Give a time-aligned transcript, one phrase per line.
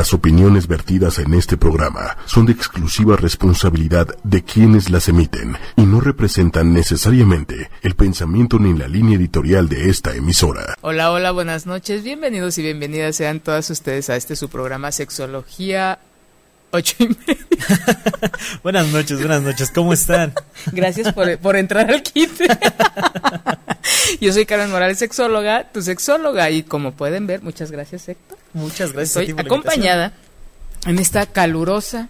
[0.00, 5.82] Las opiniones vertidas en este programa son de exclusiva responsabilidad de quienes las emiten y
[5.82, 10.74] no representan necesariamente el pensamiento ni la línea editorial de esta emisora.
[10.80, 12.02] Hola, hola, buenas noches.
[12.02, 15.98] Bienvenidos y bienvenidas sean todas ustedes a este su programa Sexología
[16.70, 17.44] ocho y media.
[18.62, 19.70] buenas noches, buenas noches.
[19.70, 20.32] ¿Cómo están?
[20.72, 22.30] Gracias por, por entrar al kit.
[24.20, 28.38] Yo soy Carmen Morales, sexóloga, tu sexóloga, y como pueden ver, muchas gracias, Héctor.
[28.52, 29.28] Muchas gracias.
[29.28, 30.12] Estoy acompañada
[30.86, 32.08] en esta calurosa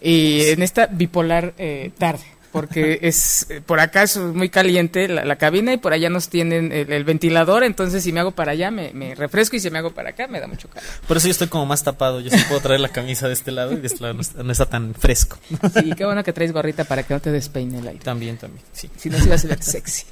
[0.00, 5.72] y en esta bipolar eh, tarde, porque es por acá es muy caliente la, cabina
[5.72, 9.56] y por allá nos tienen el, ventilador, entonces si me hago para allá me, refresco
[9.56, 10.88] y si me hago para acá me da mucho calor.
[11.08, 13.50] Por eso yo estoy como más tapado, yo sí puedo traer la camisa de este
[13.50, 15.36] lado y de este lado no está, tan fresco.
[15.50, 18.04] Sí, qué bueno que traes gorrita para que no te despeine el aire.
[18.04, 18.88] También, también, sí.
[18.96, 20.04] Si no, se va a ver sexy.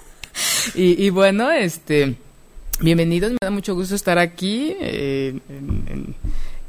[0.74, 2.16] y, bueno, este,
[2.80, 5.38] bienvenidos, me da mucho gusto estar aquí eh,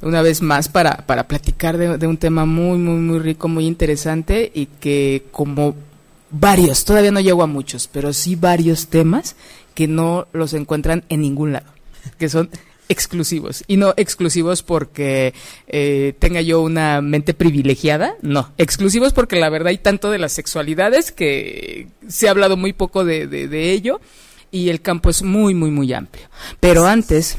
[0.02, 4.52] una vez más para, para platicar de, un tema muy, muy, muy rico, muy interesante
[4.53, 5.76] y que como
[6.30, 9.36] varios, todavía no llego a muchos, pero sí varios temas
[9.73, 11.68] que no los encuentran en ningún lado,
[12.18, 12.50] que son
[12.90, 13.64] exclusivos.
[13.68, 15.34] Y no exclusivos porque
[15.68, 18.52] eh, tenga yo una mente privilegiada, no.
[18.58, 23.06] Exclusivos porque la verdad hay tanto de las sexualidades que se ha hablado muy poco
[23.06, 24.00] de, de, ello
[24.52, 26.28] y el campo es muy, muy, muy amplio.
[26.59, 27.38] Pero antes,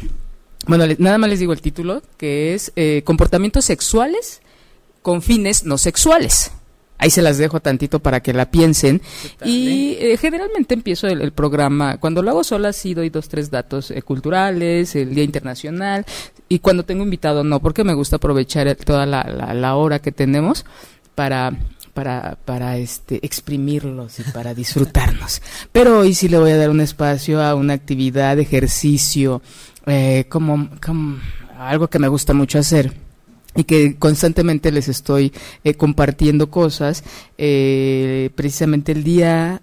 [0.69, 4.43] bueno, nada más les digo el título, que es eh, Comportamientos sexuales
[5.03, 6.53] con fines no sexuales.
[6.99, 9.01] Ahí se las dejo tantito para que la piensen.
[9.45, 13.93] Y eh, generalmente empiezo el, programa, cuando lo hago sola sí doy dos, tres datos
[13.93, 16.05] eh, culturales, el Día Internacional,
[16.49, 19.23] y cuando tengo invitado no, porque me gusta aprovechar toda la,
[19.55, 20.67] la, hora que tenemos
[21.15, 21.53] para
[21.95, 25.43] para, para este, exprimirlos y para disfrutarnos.
[25.73, 29.43] Pero hoy sí le voy a dar un espacio a una actividad, ejercicio,
[29.89, 30.69] eh, como,
[31.59, 32.93] algo que me gusta mucho hacer
[33.55, 35.33] y que constantemente les estoy
[35.65, 37.03] eh, compartiendo cosas.
[37.37, 39.63] Eh, precisamente el día,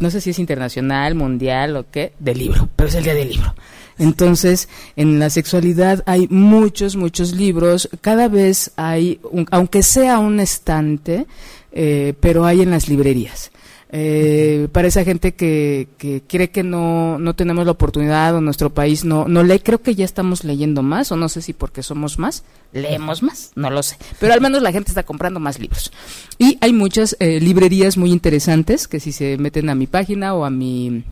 [0.00, 3.28] no sé si es internacional, mundial o qué, del libro, pero es el día del
[3.28, 3.54] libro.
[3.98, 7.88] Entonces, en la sexualidad hay muchos, muchos libros.
[8.00, 11.26] Cada vez hay, aunque sea un estante,
[11.72, 13.50] eh, pero hay en las librerías.
[13.94, 18.70] Eh, para esa gente que, que cree que no, no tenemos la oportunidad o nuestro
[18.70, 21.82] país no, no lee, creo que ya estamos leyendo más, o no sé si porque
[21.82, 22.42] somos más,
[22.72, 25.92] leemos más, no lo sé, pero al menos la gente está comprando más libros.
[26.38, 30.46] Y hay muchas eh, librerías muy interesantes que si se meten a mi página o
[30.46, 31.04] a mi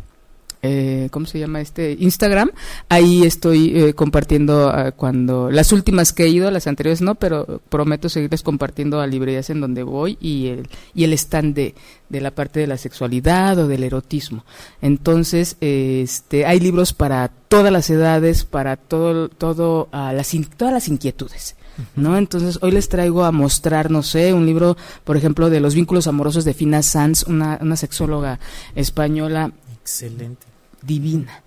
[0.63, 1.97] eh, ¿cómo se llama este?
[1.99, 2.51] Instagram.
[2.89, 7.61] Ahí estoy eh, compartiendo ah, cuando las últimas que he ido, las anteriores no, pero
[7.69, 11.75] prometo seguirles compartiendo a librerías en donde voy y el, y el stand de,
[12.11, 14.45] de la parte de la sexualidad o del erotismo.
[14.83, 20.89] Entonces, este, hay libros para todas las edades, para todo, todo, uh, las, todas las
[20.89, 21.57] inquietudes.
[21.97, 22.19] ¿No?
[22.19, 26.09] Entonces, hoy les traigo a mostrar, no sé, un libro, por ejemplo, de los vínculos
[26.09, 28.39] amorosos de Fina Sanz, una, una sexóloga
[28.75, 29.53] española.
[29.81, 30.50] Excelente
[30.83, 31.43] divina.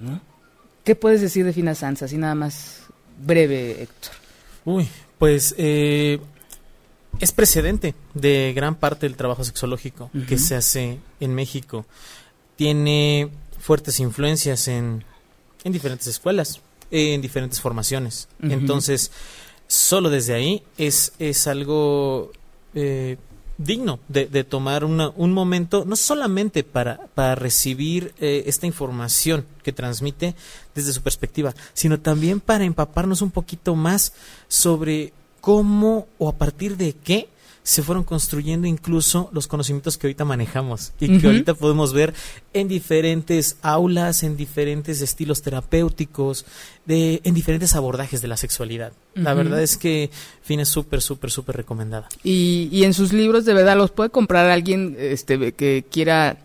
[0.00, 0.20] ¿no?
[0.84, 2.02] ¿Qué puedes decir de Fina Sanz?
[2.02, 2.82] Así nada más
[3.24, 4.12] breve, Héctor.
[4.64, 6.20] Uy, pues eh,
[7.20, 11.86] es precedente de gran parte del trabajo sexológico que se hace en México.
[12.56, 15.04] Tiene fuertes influencias en,
[15.64, 18.28] en diferentes escuelas, en diferentes formaciones.
[18.42, 19.10] Entonces,
[19.66, 22.30] solo desde ahí es, es algo
[22.74, 23.16] eh,
[23.58, 29.72] digno de, tomar una, un momento, no solamente para, para recibir eh, esta información que
[29.72, 30.34] transmite
[30.74, 34.12] desde su perspectiva, sino también para empaparnos un poquito más
[34.48, 37.28] sobre cómo o a partir de qué
[37.66, 42.14] se fueron construyendo incluso los conocimientos que ahorita manejamos y que ahorita podemos ver
[42.52, 46.46] en diferentes aulas, en diferentes estilos terapéuticos,
[46.84, 48.92] de, en diferentes abordajes de la sexualidad.
[49.14, 50.10] La verdad es que
[50.42, 52.08] Fina es súper, súper, súper recomendada.
[52.22, 56.36] Y, y en sus libros de verdad los puede comprar alguien este, que quiera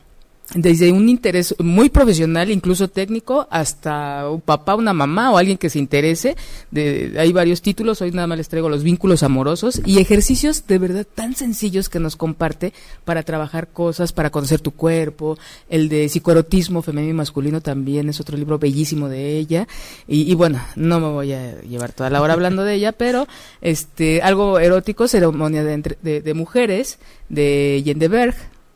[0.54, 5.70] desde un interés muy profesional, incluso técnico, hasta un papá, una mamá o alguien que
[5.70, 6.36] se interese.
[6.72, 10.78] De, hay varios títulos, hoy nada más les traigo los vínculos amorosos y ejercicios de
[10.78, 12.74] verdad tan sencillos que nos comparte
[13.06, 15.38] para trabajar cosas, para conocer tu cuerpo.
[15.70, 19.68] El de psicoerotismo femenino y masculino también es otro libro bellísimo de ella.
[20.08, 23.28] Y, bueno, no me voy a llevar toda la hora hablando de ella, pero
[23.62, 27.00] este algo erótico, ceremonia de, de, de mujeres,
[27.30, 28.36] de Yendeberg,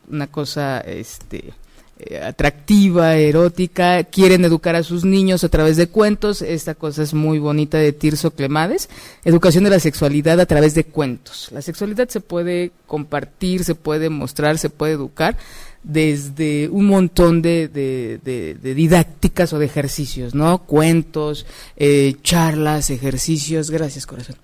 [0.10, 1.54] una cosa este
[1.98, 7.14] eh, atractiva, erótica, quieren educar a sus niños a través de cuentos, esta cosa es
[7.14, 8.90] muy bonita de Tirso Clemades,
[9.24, 11.50] educación de la sexualidad a través de cuentos.
[11.54, 15.38] La sexualidad se puede compartir, se puede mostrar, se puede educar
[15.84, 20.64] desde un montón de, de, didácticas o de ejercicios, ¿no?
[20.66, 21.46] Cuentos,
[21.78, 24.36] eh, charlas, ejercicios, gracias corazón.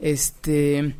[0.00, 0.94] Este,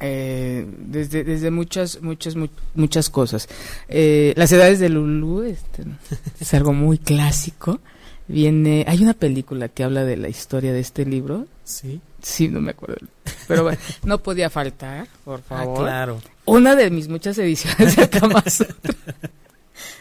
[0.00, 2.34] eh, desde, desde muchas, muchas,
[2.74, 3.48] muchas cosas.
[3.88, 5.84] Eh, las edades de Lulu este,
[6.40, 7.80] es algo muy clásico.
[8.28, 11.46] Viene, hay una película que habla de la historia de este libro.
[11.64, 12.00] Sí.
[12.22, 13.06] Sí, no me acuerdo.
[13.46, 15.78] Pero bueno, no podía faltar, por ah, favor.
[15.78, 16.20] claro.
[16.44, 18.42] Una de mis muchas ediciones de Kama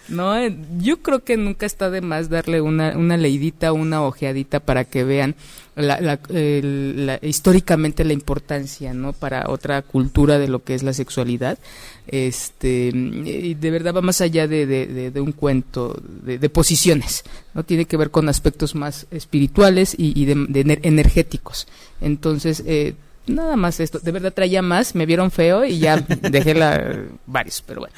[0.09, 0.35] No,
[0.79, 5.03] yo creo que nunca está de más darle una, una leidita, una ojeadita para que
[5.03, 5.35] vean
[5.75, 9.13] la, históricamente la importancia, ¿no?
[9.13, 11.59] Para otra cultura de lo que es la sexualidad.
[12.07, 17.63] Este, y de verdad va más allá de, de, un cuento, de, posiciones, ¿no?
[17.63, 21.67] Tiene que ver con aspectos más espirituales y, de, energéticos.
[22.01, 22.95] Entonces, eh,
[23.27, 23.99] nada más esto.
[23.99, 27.95] De verdad traía más, me vieron feo y ya dejé la, varios, pero bueno.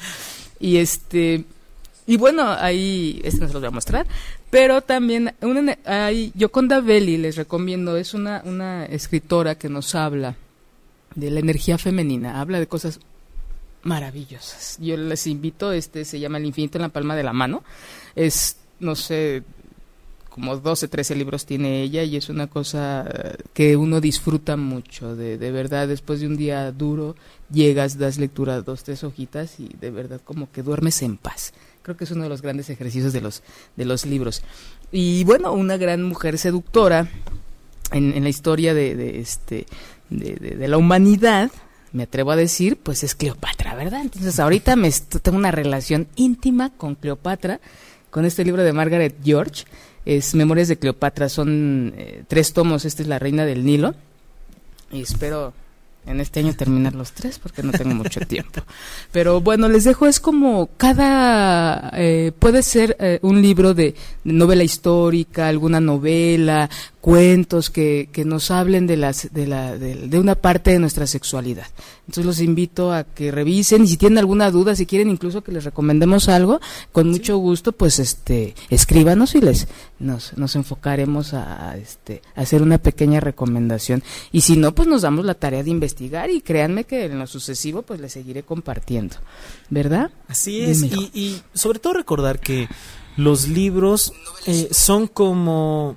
[0.58, 1.44] Y este,
[2.10, 4.04] y bueno, ahí, este no se los voy a mostrar,
[4.50, 10.34] pero también una, hay Yoconda Belli, les recomiendo, es una, una escritora que nos habla
[11.14, 12.98] de la energía femenina, habla de cosas
[13.84, 14.76] maravillosas.
[14.80, 17.62] Yo les invito, este se llama El infinito en la palma de la mano,
[18.16, 19.44] es, no sé,
[20.30, 23.08] como 12, 13 libros tiene ella y es una cosa
[23.54, 27.14] que uno disfruta mucho, de, de verdad, después de un día duro,
[27.52, 31.52] llegas, das lectura dos, tres hojitas y de verdad como que duermes en paz.
[31.90, 33.42] Creo que es uno de los grandes ejercicios de los,
[33.74, 34.44] de los libros.
[34.92, 37.08] Y bueno, una gran mujer seductora
[37.90, 39.66] en, la historia de, este,
[40.08, 41.50] de, la humanidad,
[41.90, 44.02] me atrevo a decir, pues es Cleopatra, ¿verdad?
[44.02, 44.88] Entonces ahorita me
[45.20, 47.58] tengo una relación íntima con Cleopatra,
[48.10, 49.64] con este libro de Margaret George,
[50.06, 53.96] es Memorias de Cleopatra, son eh, tres tomos, esta es la Reina del Nilo,
[54.92, 55.54] y espero
[56.06, 58.62] en este año terminar los tres porque no tengo mucho tiempo.
[59.12, 63.94] Pero bueno, les dejo, es como cada, eh, puede ser eh, un libro de,
[64.24, 66.68] novela histórica, alguna novela,
[67.00, 71.66] cuentos que, que nos hablen de, las, de, la, de, una parte de nuestra sexualidad.
[72.00, 75.52] Entonces los invito a que revisen y si tienen alguna duda, si quieren incluso que
[75.52, 76.60] les recomendemos algo,
[76.92, 79.66] con mucho gusto, pues este, escríbanos y les
[79.98, 84.02] nos, nos enfocaremos a, este, hacer una pequeña recomendación.
[84.30, 87.26] Y si no, pues nos damos la tarea de investigar y créanme que en lo
[87.26, 89.16] sucesivo pues les seguiré compartiendo.
[89.70, 90.10] ¿Verdad?
[90.28, 90.82] Así es.
[90.82, 92.68] Y, y, sobre todo recordar que
[93.16, 94.12] los libros
[94.46, 95.96] eh, son como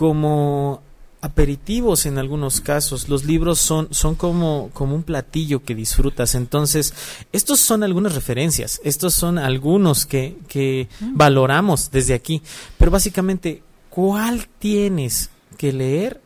[0.00, 0.80] como
[1.20, 3.10] aperitivos en algunos casos.
[3.10, 6.34] Los libros son, son como, como un platillo que disfrutas.
[6.34, 6.94] Entonces,
[7.34, 8.80] estos son algunas referencias.
[8.82, 11.18] Estos son algunos que, que mm.
[11.18, 12.40] valoramos desde aquí.
[12.78, 16.22] Pero básicamente, ¿cuál tienes que leer?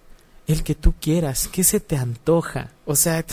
[0.46, 1.48] El que tú quieras.
[1.48, 2.70] ¿Qué se te antoja?
[2.86, 3.24] O sea,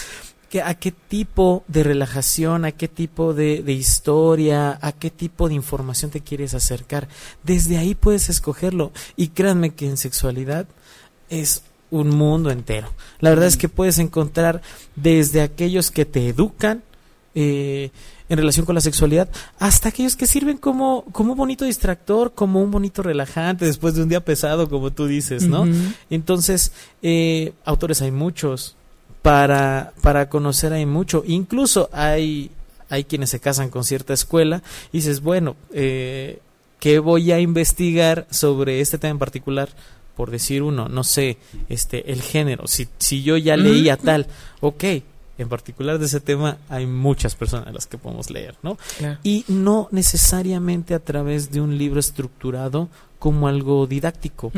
[0.60, 5.56] a qué tipo de relajación, a qué tipo de, de, historia, a qué tipo de
[5.56, 7.08] información te quieres acercar.
[7.44, 8.92] Desde ahí puedes escogerlo.
[9.16, 10.68] Y créanme que en sexualidad
[11.30, 12.94] es un mundo entero.
[13.20, 14.62] La verdad es que puedes encontrar
[14.96, 16.84] desde aquellos que te educan
[17.36, 17.92] eh,
[18.28, 22.62] en relación con la sexualidad hasta aquellos que sirven como, como un bonito distractor, como
[22.62, 25.66] un bonito relajante después de un día pesado, como tú dices, ¿no?
[26.10, 26.72] Entonces,
[27.02, 28.78] eh, autores hay muchos,
[29.22, 31.24] para, para conocer hay mucho.
[31.26, 32.52] Incluso hay,
[32.90, 36.40] hay quienes se casan con cierta escuela y dices, bueno, eh,
[36.80, 39.70] ¿qué voy a investigar sobre este tema en particular?
[40.16, 41.38] Por decir uno, no sé,
[41.70, 42.68] este, el género.
[42.68, 44.28] Si, si yo ya leía tal,
[44.60, 44.84] ok,
[45.42, 48.78] en particular de ese tema hay muchas personas a las que podemos leer, ¿no?
[49.24, 54.52] Y no necesariamente a través de un libro estructurado como algo didáctico.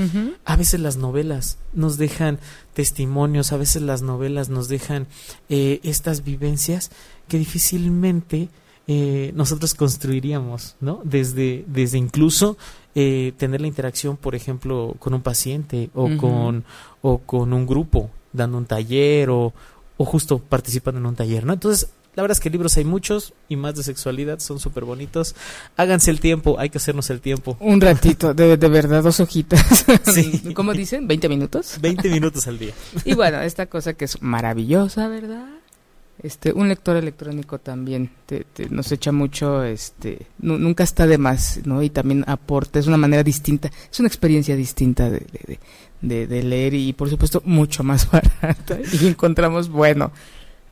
[0.45, 2.39] A veces las novelas nos dejan
[2.73, 5.07] testimonios, a veces las novelas nos dejan
[5.49, 6.91] eh, estas vivencias
[7.27, 8.49] que difícilmente
[8.87, 11.01] eh, nosotros construiríamos, ¿no?
[11.03, 12.57] Desde, desde incluso
[12.95, 16.63] eh, tener la interacción, por ejemplo, con un paciente o, con,
[17.01, 19.53] o con un grupo, dando un taller o,
[19.97, 21.53] o justo participando en un taller, ¿no?
[21.53, 25.35] Entonces, la verdad es que libros hay muchos y más de sexualidad, son súper bonitos.
[25.77, 27.57] Háganse el tiempo, hay que hacernos el tiempo.
[27.59, 29.85] Un ratito, de, de verdad, dos hojitas.
[30.13, 30.53] Sí.
[30.53, 31.07] ¿Cómo dicen?
[31.07, 31.77] ¿20 minutos?
[31.81, 32.73] 20 minutos al día.
[33.05, 35.45] Y bueno, esta cosa que es maravillosa, ¿verdad?
[36.23, 41.83] Este, un lector electrónico también te, nos echa mucho, este, nunca está de más, ¿no?
[41.83, 45.27] Y también aporta, es una manera distinta, es una experiencia distinta de,
[46.01, 48.79] de, de leer y por supuesto mucho más barata.
[49.01, 50.11] Y encontramos, bueno,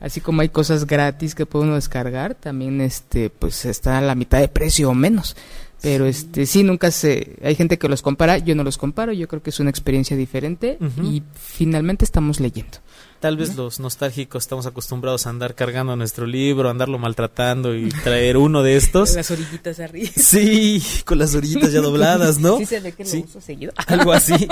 [0.02, 4.16] Así como hay cosas gratis que puede uno descargar, también este pues está a la
[4.16, 5.36] mitad de precio o menos.
[5.82, 9.26] Pero este sí nunca se hay gente que los compara, yo no los comparo, yo
[9.26, 12.78] creo que es una experiencia diferente y finalmente estamos leyendo.
[13.18, 18.36] Tal vez los nostálgicos estamos acostumbrados a andar cargando nuestro libro, andarlo maltratando y traer
[18.36, 19.10] uno de estos.
[19.10, 20.10] Con las orillitas arriba.
[20.16, 22.58] Sí, con las orillitas ya dobladas, ¿no?
[22.58, 23.72] Sí se ve que lo uso seguido.
[23.86, 24.48] Algo así.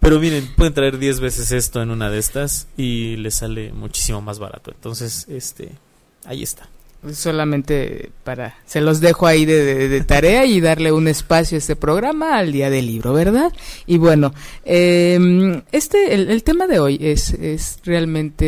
[0.00, 4.20] Pero miren, pueden traer 10 veces esto en una de estas y les sale muchísimo
[4.20, 4.72] más barato.
[4.72, 5.70] Entonces, este,
[6.24, 6.68] ahí está
[7.12, 12.38] solamente para se los dejo ahí de, tarea y darle un espacio a este programa
[12.38, 13.52] al día del libro verdad
[13.86, 18.46] y bueno em, este el, tema de hoy es es realmente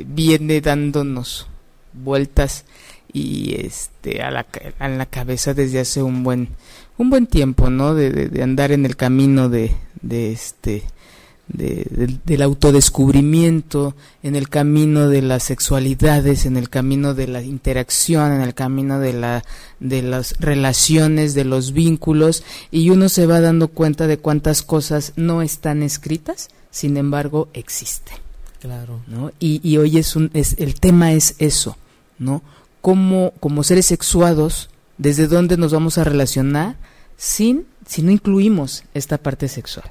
[0.00, 1.48] eh, viene dándonos
[1.92, 2.64] vueltas
[3.12, 4.46] y este a la
[4.78, 6.50] a la cabeza desde hace un buen
[6.98, 9.72] un buen tiempo no de, de andar en el camino de
[10.02, 10.84] de este
[11.52, 18.40] del autodescubrimiento, en el camino de las sexualidades, en el camino de la interacción, en
[18.40, 19.44] el camino de, la,
[19.78, 25.12] de las relaciones, de los vínculos, y uno se va dando cuenta de cuántas cosas
[25.16, 28.16] no están escritas, sin embargo existen.
[28.60, 29.00] Claro.
[29.06, 29.32] ¿no?
[29.38, 31.76] Y, y hoy es un, es, el tema es eso,
[32.18, 32.42] ¿no?
[32.80, 36.76] Como, como seres sexuados, desde dónde nos vamos a relacionar
[37.16, 39.90] sin, si no incluimos esta parte sexual.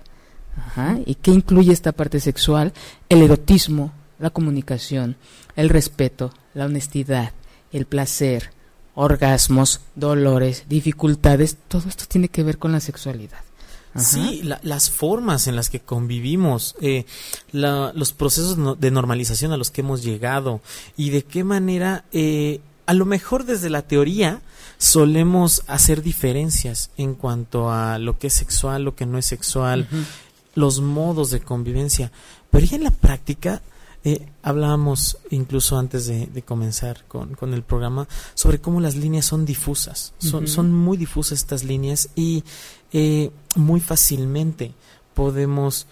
[1.05, 2.73] ¿Y qué incluye esta parte sexual?
[3.09, 5.17] El erotismo, la comunicación,
[5.55, 7.33] el respeto, la honestidad,
[7.71, 8.51] el placer,
[8.95, 13.39] orgasmos, dolores, dificultades, todo esto tiene que ver con la sexualidad.
[13.95, 17.05] Sí, las formas en las que convivimos, eh,
[17.51, 20.61] los procesos de normalización a los que hemos llegado
[20.95, 24.41] y de qué manera, eh, a lo mejor desde la teoría,
[24.77, 29.87] solemos hacer diferencias en cuanto a lo que es sexual, lo que no es sexual,
[30.55, 32.11] los modos de convivencia.
[32.49, 33.61] Pero ya en la práctica,
[34.03, 39.45] eh, hablábamos incluso antes de, comenzar con, con, el programa sobre cómo las líneas son
[39.45, 42.43] difusas, son, son muy difusas estas líneas y
[42.93, 44.73] eh, muy fácilmente
[45.13, 45.85] podemos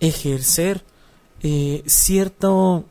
[0.00, 0.84] ejercer
[1.46, 2.86] eh, cierto,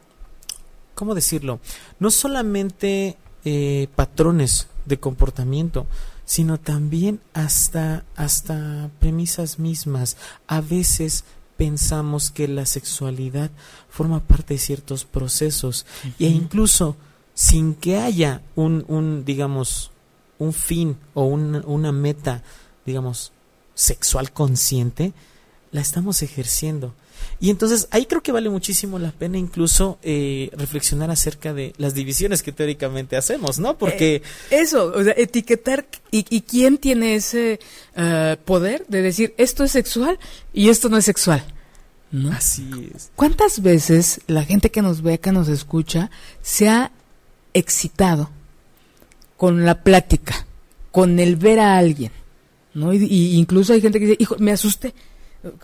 [0.93, 1.59] ¿cómo decirlo?
[1.99, 5.87] No solamente eh, patrones de comportamiento,
[6.33, 10.17] sino también hasta, hasta premisas mismas.
[10.47, 11.25] A veces
[11.57, 13.51] pensamos que la sexualidad
[13.87, 15.85] forma parte de ciertos procesos
[16.17, 16.97] e incluso
[17.35, 19.91] sin que haya un, un digamos,
[20.39, 22.41] un fin o una meta,
[22.83, 23.31] digamos,
[23.75, 25.13] sexual consciente,
[25.71, 26.95] la estamos ejerciendo.
[27.39, 31.93] Y entonces ahí creo que vale muchísimo la pena incluso eh, reflexionar acerca de las
[31.93, 33.77] divisiones que teóricamente hacemos, ¿no?
[33.77, 34.15] Porque...
[34.15, 37.59] Eh, eso, o sea, etiquetar y, y quién tiene ese
[37.95, 40.19] eh, poder de decir esto es sexual
[40.53, 41.43] y esto no es sexual.
[42.11, 42.31] ¿no?
[42.31, 43.11] Así es.
[43.15, 46.11] ¿Cuántas veces la gente que nos ve, que nos escucha,
[46.41, 46.91] se ha
[47.53, 48.29] excitado
[49.35, 50.45] con la plática,
[50.91, 52.11] con el ver a alguien?
[52.73, 52.93] ¿no?
[52.93, 54.93] Y, y incluso hay gente que dice, hijo, me asusté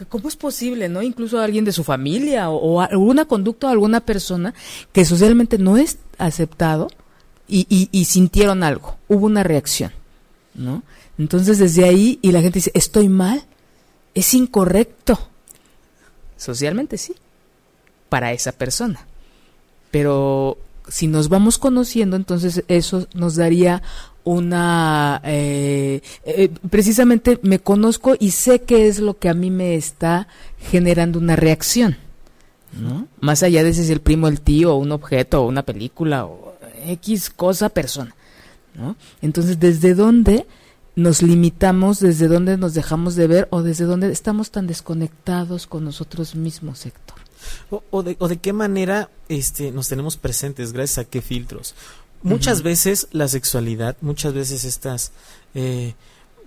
[0.10, 1.02] ¿Cómo es posible, no?
[1.02, 4.54] Incluso alguien de su familia o, alguna conducta o alguna persona
[4.92, 6.90] que socialmente no es aceptado
[7.48, 9.92] y, y, sintieron algo, hubo una reacción,
[10.54, 10.84] ¿no?
[11.18, 13.44] Entonces desde ahí y la gente dice, estoy mal,
[14.14, 15.18] es incorrecto.
[16.38, 17.16] Socialmente sí,
[18.10, 19.08] para esa persona.
[19.92, 20.58] Pero
[20.88, 23.82] si nos vamos conociendo, entonces eso nos daría
[24.30, 29.76] una eh, eh, precisamente me conozco y sé qué es lo que a mí me
[29.76, 30.28] está
[30.70, 31.98] generando una reacción
[32.80, 33.08] ¿no?
[33.20, 36.26] más allá de si es el primo el tío o un objeto o una película
[36.26, 36.54] o
[36.86, 38.16] x cosa persona
[38.76, 38.96] ¿no?
[39.24, 40.46] entonces desde dónde
[40.96, 45.84] nos limitamos desde dónde nos dejamos de ver o desde dónde estamos tan desconectados con
[45.86, 47.18] nosotros mismos Héctor
[47.70, 51.76] o, de, o de qué manera este, nos tenemos presentes, gracias a qué filtros.
[52.24, 55.12] Muchas veces la sexualidad, muchas veces estas
[55.54, 55.94] eh,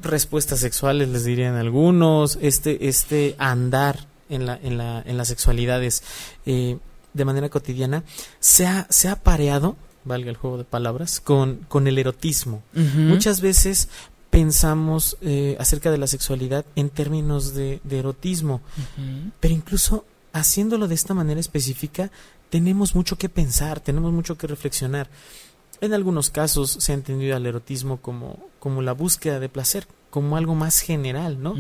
[0.01, 6.03] respuestas sexuales, les dirían algunos, este, este andar en, la, en, la, en las sexualidades
[6.47, 6.79] eh,
[7.15, 8.05] de manera cotidiana,
[8.41, 12.63] se ha, se ha pareado, valga el juego de palabras, con, con el erotismo.
[12.73, 13.89] Muchas veces
[14.31, 18.63] pensamos eh, acerca de la sexualidad en términos de, erotismo,
[19.41, 22.11] pero incluso haciéndolo de esta manera específica,
[22.49, 25.09] tenemos mucho que pensar, tenemos mucho que reflexionar.
[25.83, 30.37] En algunos casos se ha entendido al erotismo como, como la búsqueda de placer, como
[30.37, 31.57] algo más general, ¿no?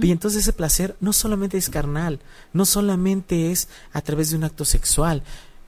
[0.00, 2.18] Y entonces ese placer no solamente es carnal,
[2.54, 5.22] no solamente es a través de un acto sexual.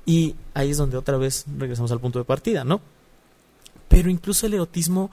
[0.06, 2.80] Y ahí es donde otra vez regresamos al punto de partida, ¿no?
[3.88, 5.10] Pero incluso el erotismo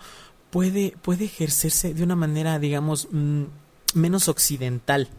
[0.50, 3.44] puede, puede ejercerse de una manera, digamos, mm,
[3.94, 5.10] menos occidental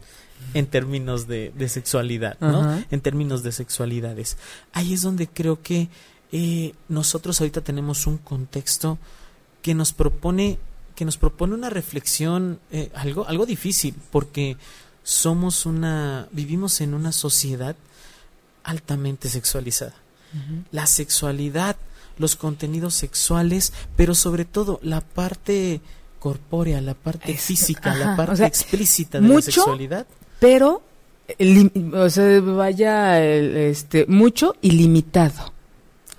[0.55, 2.83] en términos de, sexualidad, ¿no?
[2.89, 4.37] En términos de sexualidades.
[4.73, 5.89] Ahí es donde creo que
[6.31, 8.97] eh, nosotros ahorita tenemos un contexto
[9.61, 10.57] que nos propone
[10.95, 14.57] que nos propone una reflexión eh, algo algo difícil porque
[15.03, 17.75] somos una vivimos en una sociedad
[18.63, 19.93] altamente sexualizada.
[20.71, 21.77] La sexualidad
[22.17, 25.79] los contenidos sexuales pero sobre todo la parte
[26.19, 30.07] corpórea la parte Es- física ajá, la parte o sea, explícita de mucho, la sexualidad.
[30.39, 30.81] pero
[31.93, 34.71] o sea, vaya este mucho y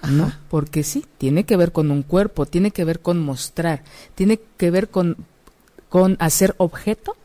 [0.02, 0.33] ¿no?
[0.49, 3.83] Porque sí, tiene que ver con un cuerpo, tiene que ver con mostrar,
[4.14, 5.17] tiene que ver con,
[5.88, 7.17] con hacer objeto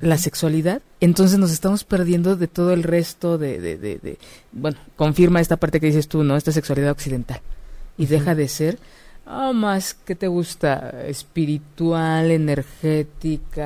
[0.00, 4.18] la sexualidad, entonces nos estamos perdiendo de todo el resto de, de, de- de-
[4.52, 6.36] bueno, confirma esta parte que dices tú, ¿no?
[6.36, 7.40] Esta sexualidad occidental.
[7.96, 8.78] Y deja de ser
[9.26, 11.02] ah, más, ¿qué te gusta?
[11.06, 13.58] Espiritual, energética.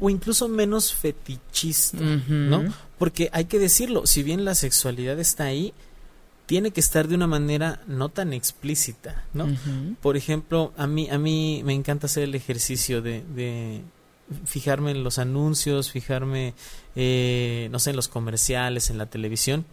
[0.00, 1.98] o incluso menos fetichista.
[2.00, 2.64] ¿no?
[2.98, 5.72] Porque hay que decirlo, si bien la sexualidad está ahí,
[6.46, 9.48] tiene que estar de una manera no tan explícita, ¿no?
[10.02, 13.82] Por ejemplo, a mí, a mí me encanta hacer el ejercicio de, de
[14.44, 16.54] fijarme en los anuncios, fijarme,
[16.96, 19.64] eh, no sé, en los comerciales, en la televisión,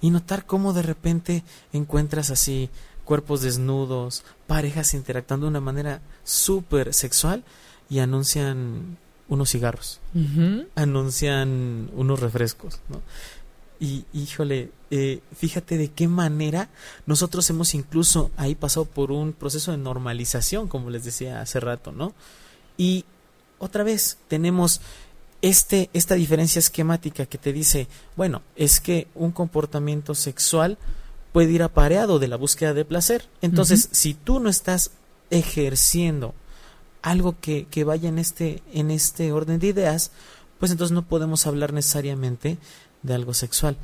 [0.00, 2.70] y notar cómo de repente encuentras así
[3.08, 7.42] cuerpos desnudos, parejas interactuando de una manera súper sexual
[7.88, 8.98] y anuncian
[9.30, 9.98] unos cigarros
[10.74, 13.00] anuncian unos refrescos, ¿no?
[13.80, 16.68] Y híjole, eh, fíjate de qué manera
[17.06, 21.92] nosotros hemos incluso ahí pasado por un proceso de normalización, como les decía hace rato,
[21.92, 22.12] ¿no?
[22.76, 23.06] Y
[23.58, 24.82] otra vez tenemos
[25.40, 30.76] este, esta diferencia esquemática que te dice, bueno, es que un comportamiento sexual
[31.38, 33.28] puede ir apareado de la búsqueda de placer.
[33.42, 34.90] Entonces, si tú no estás
[35.30, 36.34] ejerciendo
[37.00, 40.10] algo que, que vaya en este, en este orden de ideas,
[40.58, 42.58] pues entonces no podemos hablar necesariamente
[43.04, 43.76] de algo sexual.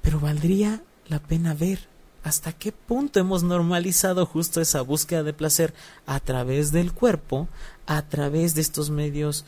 [0.00, 1.88] Pero valdría la pena ver
[2.22, 5.74] hasta qué punto hemos normalizado justo esa búsqueda de placer
[6.06, 7.48] a través del cuerpo,
[7.86, 9.44] a través de estos medios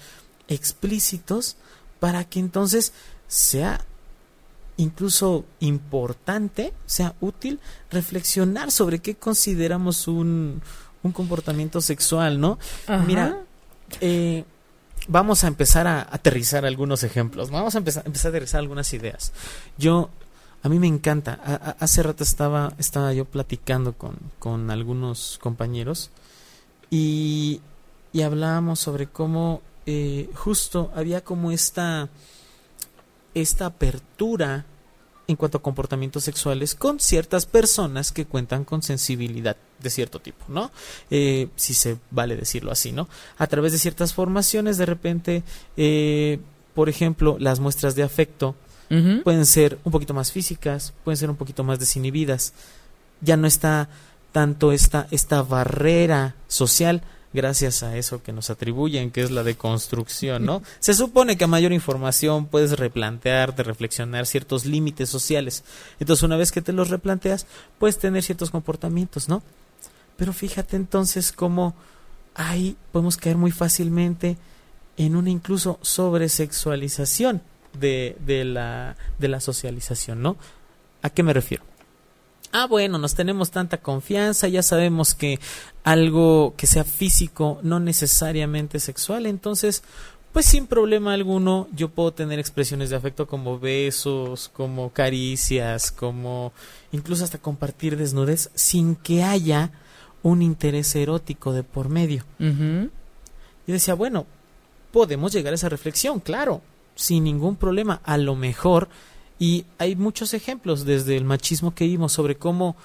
[0.48, 1.54] explícitos,
[2.00, 2.92] para que entonces
[3.28, 3.86] sea
[4.76, 10.60] incluso importante, sea útil reflexionar sobre qué consideramos un,
[11.02, 12.58] un comportamiento sexual, ¿no?
[12.86, 13.04] Ajá.
[13.04, 13.40] Mira,
[14.00, 14.44] eh,
[15.08, 17.50] vamos a empezar a aterrizar algunos ejemplos.
[17.50, 19.32] Vamos a empezar, empezar a aterrizar algunas ideas.
[19.78, 20.10] Yo,
[20.62, 21.38] a mí me encanta.
[21.44, 26.10] A- a- hace rato estaba, estaba yo platicando con, con algunos compañeros
[26.90, 27.60] y,
[28.12, 32.08] y hablábamos sobre cómo eh, justo había como esta,
[33.34, 34.64] esta apertura
[35.26, 40.44] en cuanto a comportamientos sexuales con ciertas personas que cuentan con sensibilidad de cierto tipo,
[40.48, 40.70] ¿no?
[41.10, 43.08] Eh, si se vale decirlo así, ¿no?
[43.38, 45.42] A través de ciertas formaciones, de repente,
[45.76, 46.40] eh,
[46.74, 48.54] por ejemplo, las muestras de afecto
[49.24, 52.52] pueden ser un poquito más físicas, pueden ser un poquito más desinhibidas.
[53.22, 53.88] Ya no está
[54.30, 57.02] tanto esta, esta barrera social
[57.34, 60.62] gracias a eso que nos atribuyen, que es la deconstrucción, ¿no?
[60.78, 65.64] Se supone que a mayor información puedes replantearte, reflexionar ciertos límites sociales.
[66.00, 67.46] Entonces, una vez que te los replanteas,
[67.78, 69.42] puedes tener ciertos comportamientos, ¿no?
[70.16, 71.74] Pero fíjate entonces cómo
[72.34, 74.38] ahí podemos caer muy fácilmente
[74.96, 77.42] en una incluso sobresexualización
[77.78, 80.36] de, de, la, de la socialización, ¿no?
[81.02, 81.64] ¿A qué me refiero?
[82.56, 85.40] Ah, bueno, nos tenemos tanta confianza, ya sabemos que
[85.82, 89.82] algo que sea físico, no necesariamente sexual, entonces,
[90.32, 96.52] pues sin problema alguno, yo puedo tener expresiones de afecto como besos, como caricias, como
[96.92, 99.72] incluso hasta compartir desnudez, sin que haya
[100.22, 102.24] un interés erótico de por medio.
[102.38, 102.88] Ujú.
[103.66, 104.26] Yo decía, bueno,
[104.92, 106.62] podemos llegar a esa reflexión, claro,
[106.94, 108.88] sin ningún problema, a lo mejor.
[109.38, 112.76] Y hay muchos ejemplos desde el machismo que vimos sobre cómo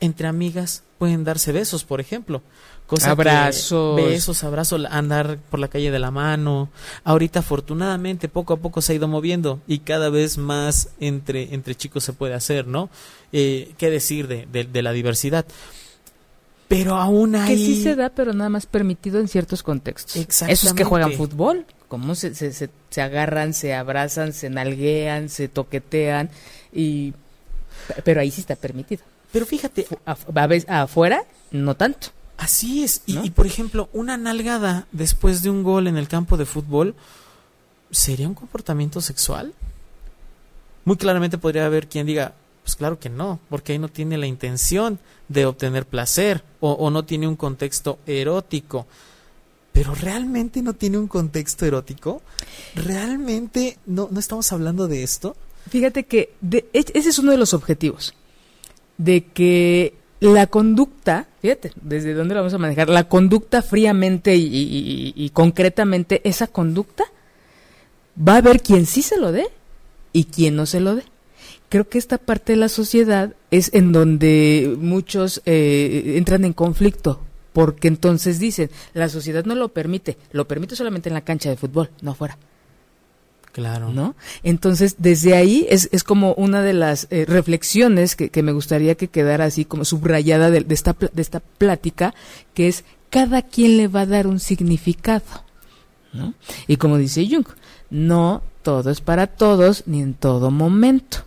[0.00, 2.42] entre amigas pueden darse besos, por ejemplo.
[2.86, 3.96] Cosa que- Abrazos.
[3.96, 6.70] besos, abrazos, andar por la calle de la mano.
[7.04, 11.74] Ahorita, afortunadamente, poco a poco se ha ido moviendo y cada vez más entre, entre
[11.74, 12.88] chicos se puede hacer, ¿no?
[13.32, 15.44] Eh, ¿Qué decir de, de- de la diversidad?
[16.66, 17.48] Pero aún hay...
[17.48, 20.16] Que sí se da, pero nada más permitido en ciertos contextos.
[20.16, 20.84] Esos que Exactamente.
[20.84, 26.30] juegan fútbol, cómo se, se, se, se agarran, se abrazan, se nalguean, se toquetean,
[26.72, 27.14] y
[28.04, 29.02] pero ahí sí está permitido.
[29.32, 29.86] Pero fíjate,
[30.68, 32.08] afuera, no tanto.
[32.36, 33.02] Así es.
[33.06, 33.24] Y, ¿No?
[33.24, 36.94] y, por ejemplo, una nalgada después de un gol en el campo de fútbol,
[37.90, 39.52] ¿sería un comportamiento sexual?
[40.84, 44.26] Muy claramente podría haber quien diga, pues claro que no, porque ahí no tiene la
[44.26, 44.98] intención
[45.28, 48.86] de obtener placer o, o no tiene un contexto erótico.
[49.72, 52.22] Pero realmente no tiene un contexto erótico.
[52.74, 55.36] ¿Realmente no, no estamos hablando de esto?
[55.68, 56.32] Fíjate que
[56.72, 58.14] ese es uno de los objetivos,
[58.96, 65.30] de que la conducta, fíjate, desde dónde la vamos a manejar, la conducta fríamente y,
[65.32, 67.04] concretamente, esa conducta,
[68.18, 69.46] va a haber quien sí se lo dé
[70.12, 71.04] y quien no se lo dé.
[71.68, 77.20] Creo que esta parte de la sociedad es en donde muchos eh, entran en conflicto,
[77.58, 81.56] porque entonces dicen, la sociedad no lo permite, lo permite solamente en la cancha de
[81.56, 82.38] fútbol, no afuera.
[83.50, 83.90] Claro.
[83.92, 84.14] ¿No?
[84.44, 88.94] Entonces, desde ahí es, es como una de las eh, reflexiones que, que, me gustaría
[88.94, 92.14] que quedara así como subrayada de, esta, de esta plática,
[92.54, 95.24] que es cada quien le va a dar un significado.
[96.12, 96.34] ¿no?
[96.68, 97.48] Y como dice Jung,
[97.90, 101.24] no todo es para todos ni en todo momento.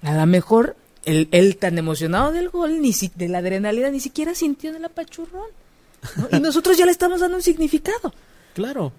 [0.00, 4.00] A lo mejor el, el tan emocionado del gol, ni si, de la adrenalina, ni
[4.00, 5.50] siquiera sintió en el apachurrón.
[6.32, 8.12] Y nosotros ya le estamos dando un significado.
[8.54, 8.92] Claro.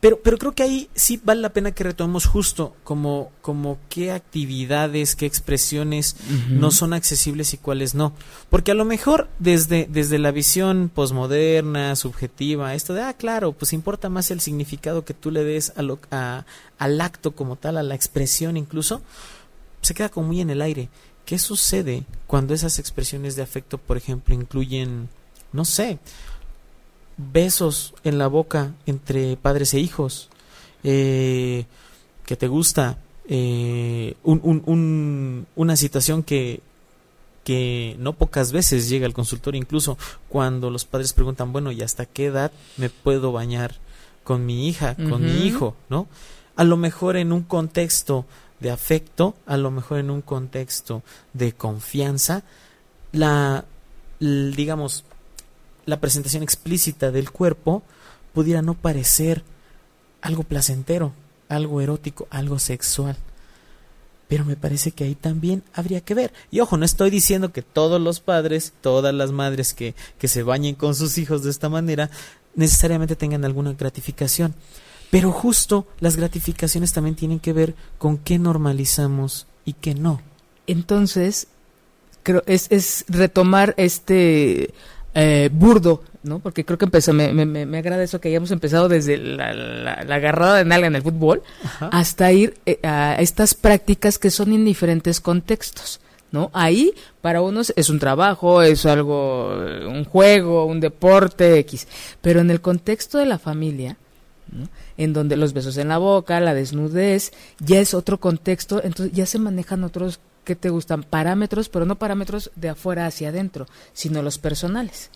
[0.00, 4.12] Pero, pero creo que ahí sí vale la pena que retomemos justo como, como qué
[4.12, 6.16] actividades, qué expresiones
[6.50, 8.12] no son accesibles y cuáles no.
[8.50, 13.72] Porque a lo mejor desde, desde la visión posmoderna, subjetiva, esto de, ah, claro, pues
[13.72, 16.44] importa más el significado que tú le des a lo, a,
[16.78, 19.02] al acto como tal, a la expresión incluso,
[19.80, 20.88] se queda como muy en el aire.
[21.24, 25.08] ¿Qué sucede cuando esas expresiones de afecto, por ejemplo, incluyen,
[25.52, 25.98] no sé,
[27.16, 30.28] besos en la boca entre padres e hijos,
[30.84, 31.66] eh,
[32.26, 36.60] que te gusta, eh, una situación que,
[37.44, 42.06] que no pocas veces llega al consultorio, incluso cuando los padres preguntan, bueno, ¿y hasta
[42.06, 43.76] qué edad me puedo bañar
[44.24, 45.76] con mi hija, con mi hijo?
[45.88, 46.08] ¿No?
[46.56, 48.26] A lo mejor en un contexto
[48.62, 51.02] de afecto, a lo mejor en un contexto
[51.34, 52.44] de confianza,
[53.12, 53.66] la,
[54.20, 55.04] digamos,
[55.84, 57.82] la presentación explícita del cuerpo
[58.32, 59.42] pudiera no parecer
[60.22, 61.12] algo placentero,
[61.48, 63.16] algo erótico, algo sexual.
[64.28, 66.32] Pero me parece que ahí también habría que ver.
[66.50, 70.42] Y ojo, no estoy diciendo que todos los padres, todas las madres que, que se
[70.42, 72.08] bañen con sus hijos de esta manera,
[72.54, 74.54] necesariamente tengan alguna gratificación.
[75.12, 80.22] Pero justo las gratificaciones también tienen que ver con qué normalizamos y qué no.
[80.66, 81.48] Entonces,
[82.22, 84.72] creo es, es retomar este
[85.12, 86.38] eh, burdo, ¿no?
[86.38, 90.14] Porque creo que empezó, me, me, me, agrada eso que hayamos empezado desde la, la,
[90.14, 91.42] agarrada de nalga en el fútbol
[91.90, 96.00] hasta ir eh, a estas prácticas que son en diferentes contextos.
[96.30, 96.50] ¿No?
[96.54, 99.48] Ahí para unos es un trabajo, es algo,
[99.86, 101.86] un juego, un deporte X,
[102.22, 103.98] pero en el contexto de la familia,
[104.96, 109.26] en donde los besos en la boca, la desnudez, ya es otro contexto, entonces ya
[109.26, 114.22] se manejan otros que te gustan parámetros, pero no parámetros de afuera hacia adentro, sino
[114.22, 115.10] los personales.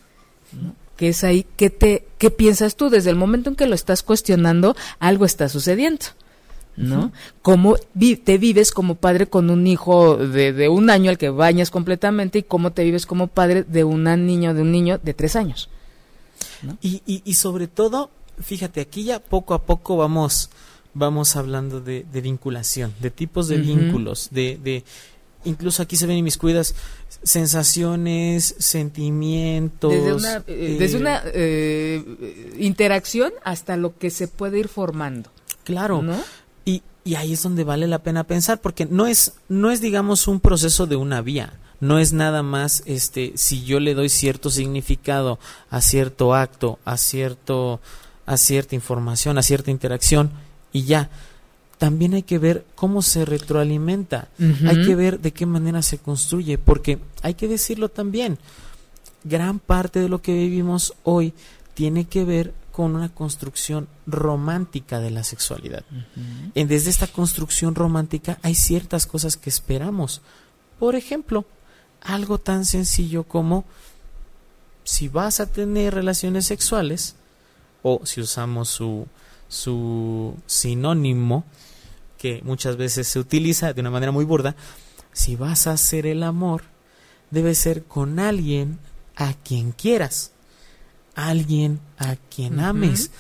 [0.96, 2.88] Que es ahí, ¿qué, te, ¿qué piensas tú?
[2.88, 6.06] Desde el momento en que lo estás cuestionando, algo está sucediendo.
[6.76, 7.10] ¿no?
[7.42, 11.70] Cómo te vives como padre con un hijo de, de, un año al que bañas
[11.70, 15.36] completamente y cómo te vives como padre de una niño, de un niño de tres
[15.36, 15.70] años.
[16.80, 20.50] Y, y, y, sobre todo, fíjate, aquí ya poco a poco vamos,
[20.94, 24.84] vamos hablando de, de vinculación, de tipos de vínculos, de, de
[25.44, 26.74] incluso aquí se ven mis cuidas
[27.22, 29.92] sensaciones, sentimientos.
[29.92, 35.30] Desde una, eh, desde una eh, interacción hasta lo que se puede ir formando.
[35.64, 36.02] Claro.
[36.02, 36.16] ¿no?
[36.64, 40.28] Y, y ahí es donde vale la pena pensar, porque no es, no es digamos,
[40.28, 41.58] un proceso de una vía.
[41.78, 46.96] No es nada más este si yo le doy cierto significado a cierto acto, a
[46.96, 47.80] cierto
[48.26, 50.30] a cierta información, a cierta interacción
[50.72, 51.08] y ya
[51.78, 56.58] también hay que ver cómo se retroalimenta, hay que ver de qué manera se construye,
[56.58, 58.38] porque hay que decirlo también,
[59.24, 61.34] gran parte de lo que vivimos hoy
[61.74, 65.84] tiene que ver con una construcción romántica de la sexualidad.
[66.54, 70.22] Desde esta construcción romántica hay ciertas cosas que esperamos.
[70.78, 71.44] Por ejemplo,
[72.02, 73.64] algo tan sencillo como
[74.84, 77.16] si vas a tener relaciones sexuales,
[77.82, 79.06] o si usamos su,
[79.48, 81.44] su sinónimo,
[82.18, 84.56] que muchas veces se utiliza de una manera muy burda,
[85.12, 86.62] si vas a hacer el amor,
[87.30, 88.78] debe ser con alguien
[89.16, 90.32] a quien quieras,
[91.14, 93.10] alguien a quien ames.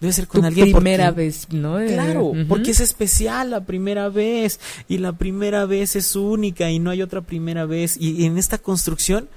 [0.00, 1.78] Debe ser con alguien primera vez, ¿no?
[1.78, 6.90] Claro, porque es especial la primera vez y la primera vez es única y no
[6.90, 9.28] hay otra primera vez y en esta construcción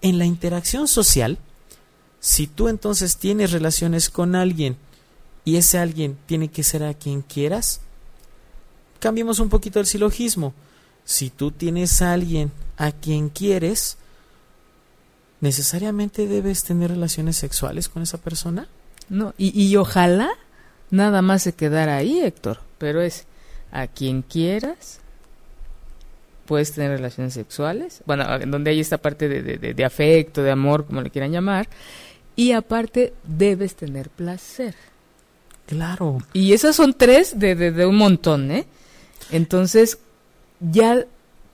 [0.00, 1.38] en la interacción social,
[2.22, 4.76] si tú entonces tienes relaciones con alguien
[5.44, 7.80] y ese alguien tiene que ser a quien quieras,
[9.00, 10.54] cambiemos un poquito el silogismo.
[11.04, 13.96] Si tú tienes a alguien a quien quieres,
[15.40, 18.68] ¿necesariamente debes tener relaciones sexuales con esa persona?
[19.08, 20.30] No, y, y ojalá
[20.90, 23.24] nada más se quedara ahí, Héctor, pero es
[23.72, 25.00] a quien quieras,
[26.46, 30.86] puedes tener relaciones sexuales, bueno, en donde hay esta parte de, de, afecto, de amor,
[30.86, 31.68] como le quieran llamar,
[32.36, 34.74] y aparte debes tener placer.
[35.66, 36.18] Claro.
[36.32, 38.66] Y esas son tres de, de, un montón, ¿eh?
[39.30, 39.98] Entonces,
[40.60, 41.06] ya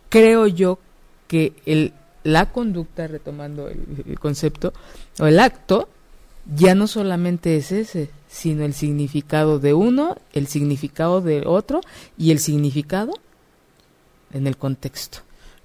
[0.08, 0.78] creo yo
[1.26, 1.92] que el,
[2.24, 4.72] la conducta, retomando el, concepto,
[5.18, 5.88] o el acto,
[6.54, 11.80] ya no solamente es ese, sino el significado de uno, el significado de otro
[12.16, 13.12] y el significado
[14.32, 15.18] en el contexto.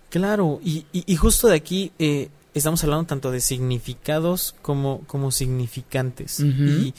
[0.09, 6.39] Claro, y, y, justo de aquí eh, estamos hablando tanto de significados como, como significantes.
[6.39, 6.93] Y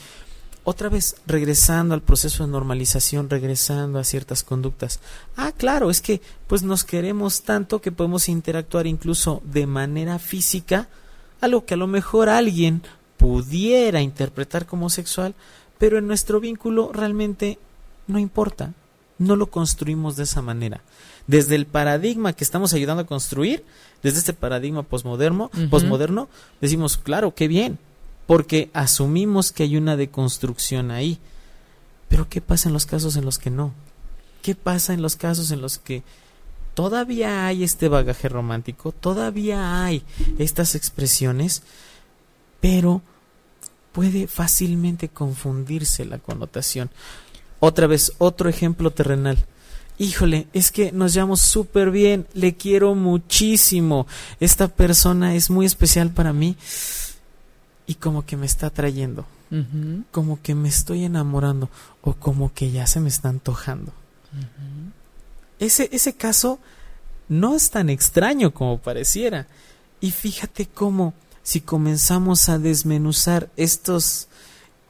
[0.64, 4.99] otra vez regresando al proceso de normalización, regresando a ciertas conductas.
[5.37, 10.88] Ah, claro, es que pues nos queremos tanto que podemos interactuar incluso de manera física,
[11.40, 12.83] algo que a lo mejor alguien
[13.19, 15.35] pudiera interpretar como sexual,
[15.79, 17.59] pero en nuestro vínculo realmente
[18.07, 18.73] no importa,
[19.19, 20.83] no lo construimos de esa manera.
[21.26, 23.64] Desde el paradigma que estamos ayudando a construir,
[24.02, 26.28] desde este paradigma posmoderno, posmoderno
[26.60, 27.78] decimos, claro, qué bien,
[28.26, 31.18] porque asumimos que hay una deconstrucción ahí.
[32.08, 33.72] Pero ¿qué pasa en los casos en los que no?
[34.42, 36.02] ¿Qué pasa en los casos en los que
[36.74, 40.02] todavía hay este bagaje romántico, todavía hay
[40.38, 41.62] estas expresiones,
[42.60, 43.00] pero
[43.92, 46.90] puede fácilmente confundirse la connotación?
[47.60, 49.38] Otra vez, otro ejemplo terrenal.
[49.98, 54.07] Híjole, es que nos llevamos súper bien, le quiero muchísimo,
[54.40, 56.57] esta persona es muy especial para mí
[57.87, 59.24] y como que me está atrayendo,
[60.11, 61.68] como que me estoy enamorando
[62.02, 63.92] o como que ya se me está antojando.
[65.61, 66.59] ese, ese caso
[67.28, 69.46] no es tan extraño como pareciera.
[70.00, 74.28] Y fíjate cómo si comenzamos a desmenuzar estos,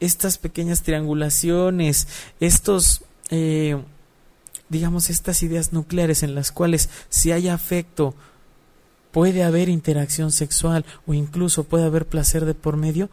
[0.01, 2.09] estas pequeñas triangulaciones,
[2.41, 3.81] estos, eh,
[4.69, 8.15] digamos, estas ideas nucleares en las cuales si hay afecto,
[9.13, 13.09] puede haber interacción sexual o incluso puede haber placer de por medio,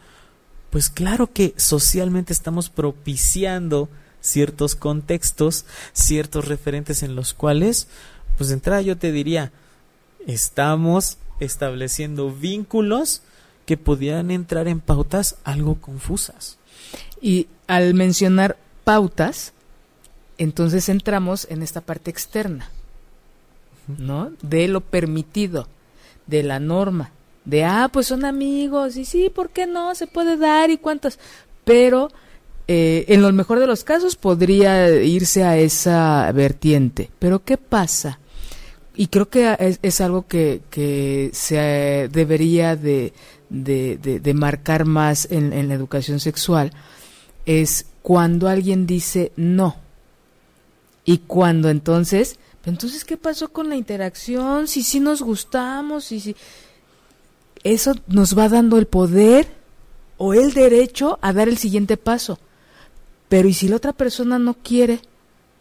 [0.72, 3.88] pues claro que socialmente estamos propiciando
[4.22, 7.88] ciertos contextos, ciertos referentes en los cuales,
[8.38, 9.52] pues de entrada yo te diría,
[10.26, 13.22] estamos estableciendo vínculos
[13.66, 16.58] que pudieran entrar en pautas algo confusas.
[17.22, 19.54] Y al mencionar pautas,
[20.42, 22.72] entonces entramos en esta parte externa,
[24.00, 24.32] ¿no?
[24.42, 25.68] De lo permitido
[26.26, 27.12] de la norma,
[27.46, 29.94] de, ah, pues son amigos, y sí, ¿por qué no?
[29.94, 31.20] Se puede dar y cuántas,
[31.64, 32.10] pero
[32.68, 38.18] eh, en lo mejor de los casos podría irse a esa vertiente, pero ¿qué pasa?
[38.96, 43.14] Y creo que es, algo que, se debería de,
[44.34, 46.72] marcar más en la educación sexual,
[47.46, 49.91] es cuando alguien dice no.
[51.12, 54.68] Y cuando entonces entonces, ¿qué pasó con la interacción?
[54.68, 56.36] Si sí nos gustamos, si sí.
[57.64, 59.48] Eso nos va dando el poder
[60.18, 62.40] o el derecho a dar el siguiente paso.
[63.30, 65.02] Pero ¿y si la otra persona no quiere?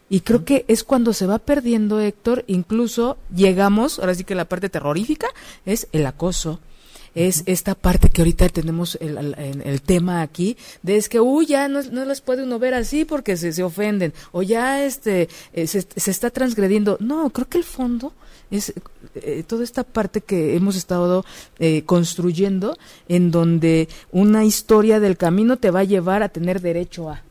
[0.09, 4.45] Y creo que es cuando se va perdiendo, Héctor, incluso llegamos, ahora sí que la
[4.45, 5.27] parte terrorífica
[5.65, 6.59] es el acoso,
[7.15, 11.67] es esta parte que ahorita tenemos el, el, tema aquí, de es que, uy, ya
[11.67, 15.67] no, no las puede uno ver así porque se, se ofenden, o ya este eh,
[15.67, 16.97] se, se, está transgrediendo.
[16.99, 18.13] No, creo que el fondo
[18.49, 18.73] es
[19.15, 21.25] eh, toda esta parte que hemos estado
[21.59, 27.09] eh, construyendo, en donde una historia del camino te va a llevar a tener derecho
[27.09, 27.23] a.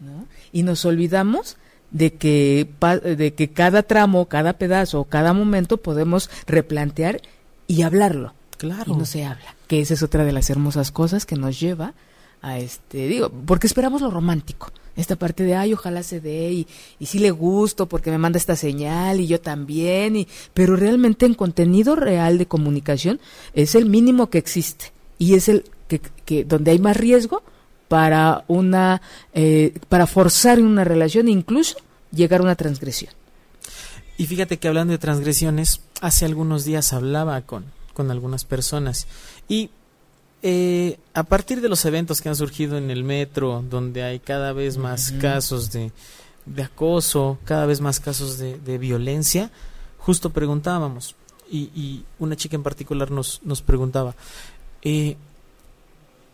[0.00, 0.26] ¿no?
[0.52, 1.56] Y nos olvidamos
[1.90, 2.68] de que,
[3.16, 7.20] de que cada tramo, cada pedazo, cada momento podemos replantear
[7.66, 8.34] y hablarlo.
[8.56, 8.92] Claro.
[8.94, 9.54] Y no se habla.
[9.66, 11.94] Que esa es otra de las hermosas cosas que nos lleva
[12.42, 14.70] a este, digo, porque esperamos lo romántico.
[14.96, 16.66] Esta parte de, ay, ojalá se dé y,
[16.98, 20.16] y sí le gusto porque me manda esta señal y yo también.
[20.16, 23.18] Y, pero realmente en contenido real de comunicación
[23.54, 27.42] es el mínimo que existe y es el que, que donde hay más riesgo
[27.88, 29.00] para una,
[29.32, 31.76] eh, para forzar una relación, incluso
[32.12, 33.12] llegar a una transgresión.
[34.16, 39.06] Y fíjate que hablando de transgresiones, hace algunos días hablaba con, con algunas personas.
[39.48, 39.70] Y
[40.42, 44.52] eh, a partir de los eventos que han surgido en el metro, donde hay cada
[44.52, 45.90] vez más casos de,
[46.44, 49.50] de, acoso, cada vez más casos de, de violencia,
[49.96, 51.16] justo preguntábamos,
[51.50, 54.14] y, y, una chica en particular nos, nos preguntaba,
[54.82, 55.16] eh,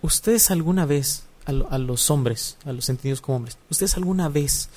[0.02, 4.70] ¿ustedes alguna vez, a, a, los hombres, a los sentidos como hombres, ¿ustedes alguna vez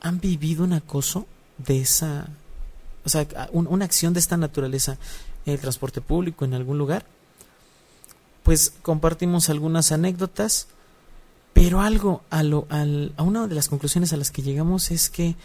[0.00, 2.26] han vivido un acoso de esa,
[3.04, 4.98] o sea, una acción de esta naturaleza
[5.46, 7.04] el transporte público, en algún lugar,
[8.42, 10.68] pues compartimos algunas anécdotas,
[11.52, 15.36] pero algo, a, lo, a una de las conclusiones a las que llegamos es que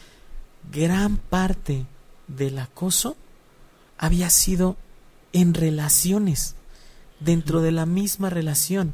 [0.72, 1.86] gran parte
[2.28, 3.16] del acoso
[3.98, 4.76] había sido
[5.34, 6.56] en relaciones,
[7.20, 8.94] dentro de la misma relación.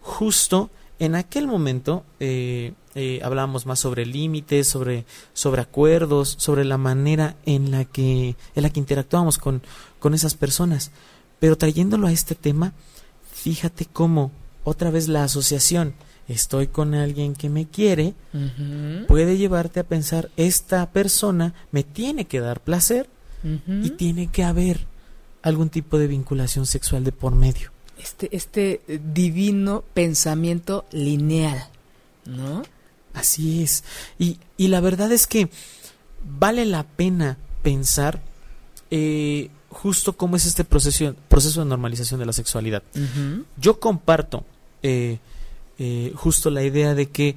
[0.00, 6.76] Justo en aquel momento eh, eh, hablábamos más sobre límites, sobre, sobre acuerdos, sobre la
[6.76, 9.62] manera en la que, en la que interactuábamos con,
[9.98, 10.92] con esas personas.
[11.38, 12.74] Pero trayéndolo a este tema,
[13.32, 14.30] fíjate cómo
[14.62, 15.94] otra vez la asociación
[16.28, 18.14] estoy con alguien que me quiere
[19.08, 23.08] puede llevarte a pensar esta persona me tiene que dar placer
[23.42, 24.86] y tiene que haber
[25.42, 27.72] algún tipo de vinculación sexual de por medio.
[28.02, 31.68] Este, este divino pensamiento lineal,
[32.24, 32.62] ¿no?
[33.12, 33.84] Así es.
[34.18, 35.50] Y, y la verdad es que
[36.24, 38.22] vale la pena pensar
[38.90, 42.82] eh, justo cómo es este proceso, proceso de normalización de la sexualidad.
[43.56, 44.44] Yo comparto
[44.82, 45.18] eh,
[45.78, 47.36] eh, justo la idea de que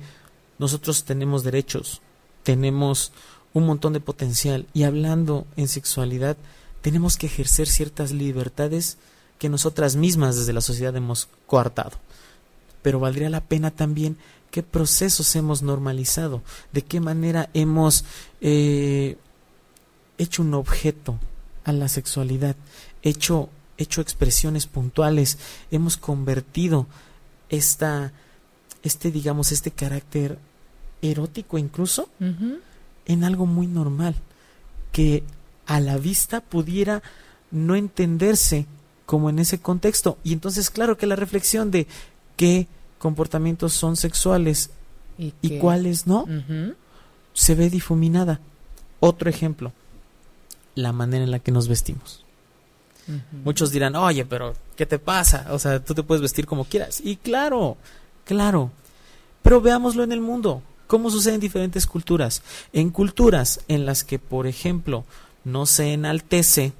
[0.59, 2.01] nosotros tenemos derechos,
[2.43, 3.11] tenemos
[3.53, 6.37] un montón de potencial y hablando en sexualidad
[6.81, 8.97] tenemos que ejercer ciertas libertades
[9.43, 11.91] que nosotras mismas desde la sociedad hemos coartado.
[12.81, 14.15] Pero valdría la pena también
[14.51, 18.05] qué procesos hemos normalizado, de qué manera hemos
[18.39, 19.17] eh,
[20.17, 21.19] hecho un objeto
[21.65, 22.55] a la sexualidad,
[23.01, 25.37] hecho, hecho expresiones puntuales,
[25.71, 26.87] hemos convertido
[27.49, 28.13] esta,
[28.81, 30.39] este, digamos, este carácter
[31.01, 32.07] erótico incluso
[33.05, 34.15] en algo muy normal,
[34.93, 35.25] que
[35.65, 37.03] a la vista pudiera
[37.51, 38.67] no entenderse
[39.05, 40.17] como en ese contexto.
[40.23, 41.87] Y entonces, claro que la reflexión de
[42.35, 42.67] qué
[42.99, 44.69] comportamientos son sexuales
[45.17, 46.25] y, cuáles no,
[47.33, 48.39] se ve difuminada.
[48.99, 49.73] Otro ejemplo,
[50.75, 52.23] la manera en la que nos vestimos.
[53.43, 55.47] Muchos dirán, oye, pero ¿qué te pasa?
[55.51, 57.01] O sea, tú te puedes vestir como quieras.
[57.03, 57.77] Y claro,
[58.25, 58.71] claro.
[59.41, 60.63] Pero veámoslo en el mundo.
[60.87, 62.41] ¿Cómo sucede en diferentes culturas?
[62.71, 65.03] En culturas en las que, por ejemplo,
[65.43, 66.73] no se enaltece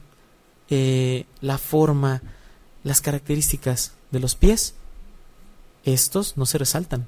[0.75, 2.23] eh, la forma,
[2.83, 4.73] las características de los pies,
[5.83, 7.07] estos no se resaltan.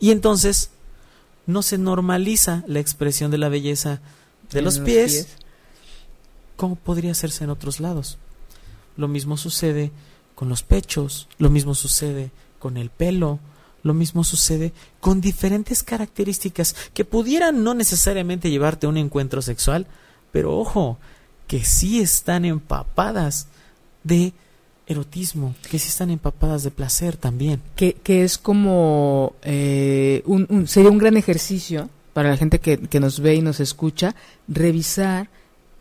[0.00, 0.70] Y entonces
[1.46, 4.00] no se normaliza la expresión de la belleza
[4.50, 5.28] de los, pies
[6.56, 8.18] ¿Cómo podría hacerse en otros lados?
[8.96, 9.92] Lo mismo sucede
[10.34, 13.38] con los pechos, lo mismo sucede con el pelo,
[13.84, 19.86] lo mismo sucede con diferentes características que pudieran no necesariamente llevarte a un encuentro sexual,
[20.32, 20.98] pero ojo,
[21.46, 23.48] que sí están empapadas
[24.04, 24.32] de
[24.86, 27.60] erotismo, que sí están empapadas de placer también.
[27.74, 33.00] Que, que es como eh, un, sería un gran ejercicio para la gente que, que
[33.00, 34.14] nos ve y nos escucha,
[34.48, 35.28] revisar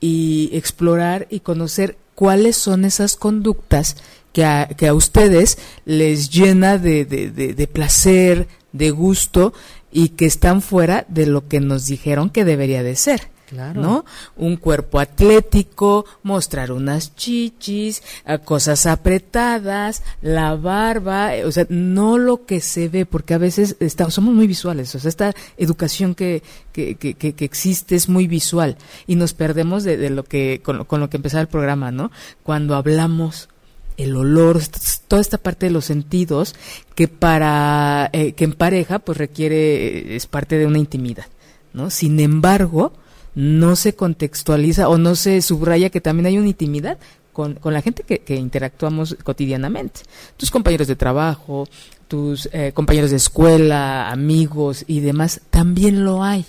[0.02, 3.98] y explorar y conocer cuáles son esas conductas
[4.34, 9.54] que a, que a ustedes les llena de, de, de, placer, de gusto
[9.92, 13.30] y que están fuera de lo que nos dijeron que debería de ser.
[13.52, 14.06] ¿No?
[14.36, 22.18] Un cuerpo atlético, mostrar unas chichis, eh, cosas apretadas, la barba, eh, o sea, no
[22.18, 26.16] lo que se ve, porque a veces estamos, somos muy visuales, o sea, esta educación
[26.16, 28.78] que, que, que, que existe es muy visual
[29.08, 32.12] y nos perdemos de, de lo que, con, con lo que empezaba el programa, ¿no?
[32.44, 33.50] Cuando hablamos
[33.98, 34.62] el olor,
[35.08, 36.56] toda esta parte de los sentidos
[36.96, 41.28] que para eh, que en pareja pues requiere es parte de una intimidad,
[41.74, 41.90] ¿no?
[41.90, 42.94] Sin embargo,
[43.36, 46.98] no se contextualiza o no se subraya que también hay una intimidad
[47.34, 50.02] con, con la gente que, que, interactuamos cotidianamente.
[50.38, 51.68] Tus compañeros de trabajo,
[52.08, 56.46] tus eh, compañeros de escuela, amigos y demás, también lo hay.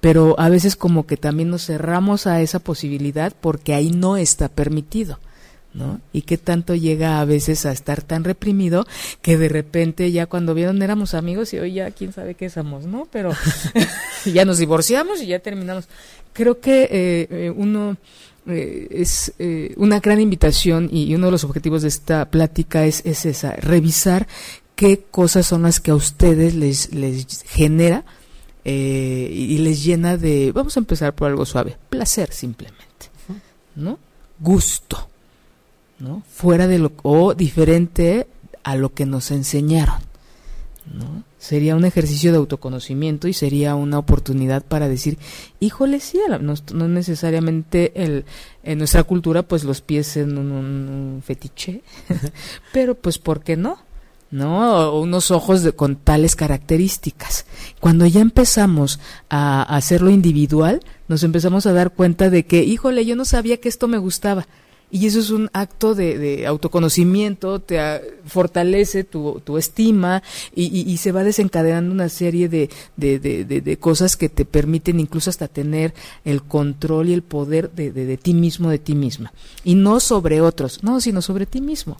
[0.00, 4.48] Pero a veces como que también nos cerramos a esa posibilidad porque ahí no está
[4.48, 5.18] permitido.
[5.74, 6.00] ¿No?
[6.12, 8.86] Y qué tanto llega a veces a estar tan reprimido
[9.22, 12.84] que de repente ya cuando vieron éramos amigos y hoy ya quién sabe qué somos,
[12.84, 13.08] ¿no?
[13.10, 13.32] Pero
[14.26, 15.88] ya nos divorciamos y ya terminamos.
[16.32, 17.96] Creo que eh, eh uno
[18.46, 23.02] eh, es eh, una gran invitación y uno de los objetivos de esta plática es,
[23.06, 24.26] es esa, revisar
[24.76, 28.04] qué cosas son las que a ustedes les, les genera
[28.64, 33.10] y les llena de, vamos a empezar por algo suave, placer simplemente,
[33.74, 33.98] ¿no?
[34.38, 35.08] Gusto
[36.02, 36.22] ¿no?
[36.28, 38.26] Fuera de lo o diferente
[38.64, 40.00] a lo que nos enseñaron,
[40.92, 41.22] ¿no?
[41.38, 45.18] Sería un ejercicio de autoconocimiento y sería una oportunidad para decir,
[45.60, 48.24] híjole, sí, no, necesariamente el,
[48.62, 51.82] en nuestra cultura, pues los pies en un, fetiche,
[52.72, 53.78] pero pues, ¿por qué no?
[54.30, 54.98] ¿no?
[54.98, 57.44] Unos ojos de, con tales características.
[57.80, 58.98] Cuando ya empezamos
[59.28, 63.60] a, a hacerlo individual, nos empezamos a dar cuenta de que, híjole, yo no sabía
[63.60, 64.46] que esto me gustaba
[64.94, 67.80] Y eso es un acto de, autoconocimiento, te
[68.26, 70.22] fortalece tu, tu estima
[70.54, 72.68] y, se va desencadenando una serie de,
[72.98, 75.94] de, cosas que te permiten incluso hasta tener
[76.26, 79.32] el control y el poder de, ti mismo, de ti misma.
[79.64, 81.96] Y no sobre otros, no, sino sobre ti mismo.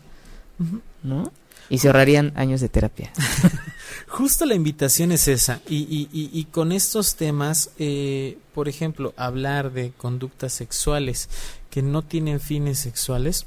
[1.03, 1.33] ¿No?
[1.71, 3.11] Y se ahorrarían años de terapia.
[4.09, 5.63] Justo la invitación es esa.
[5.67, 11.31] Y, y, y, con estos temas, eh, por ejemplo, hablar de conductas sexuales
[11.73, 13.47] que no tienen fines sexuales,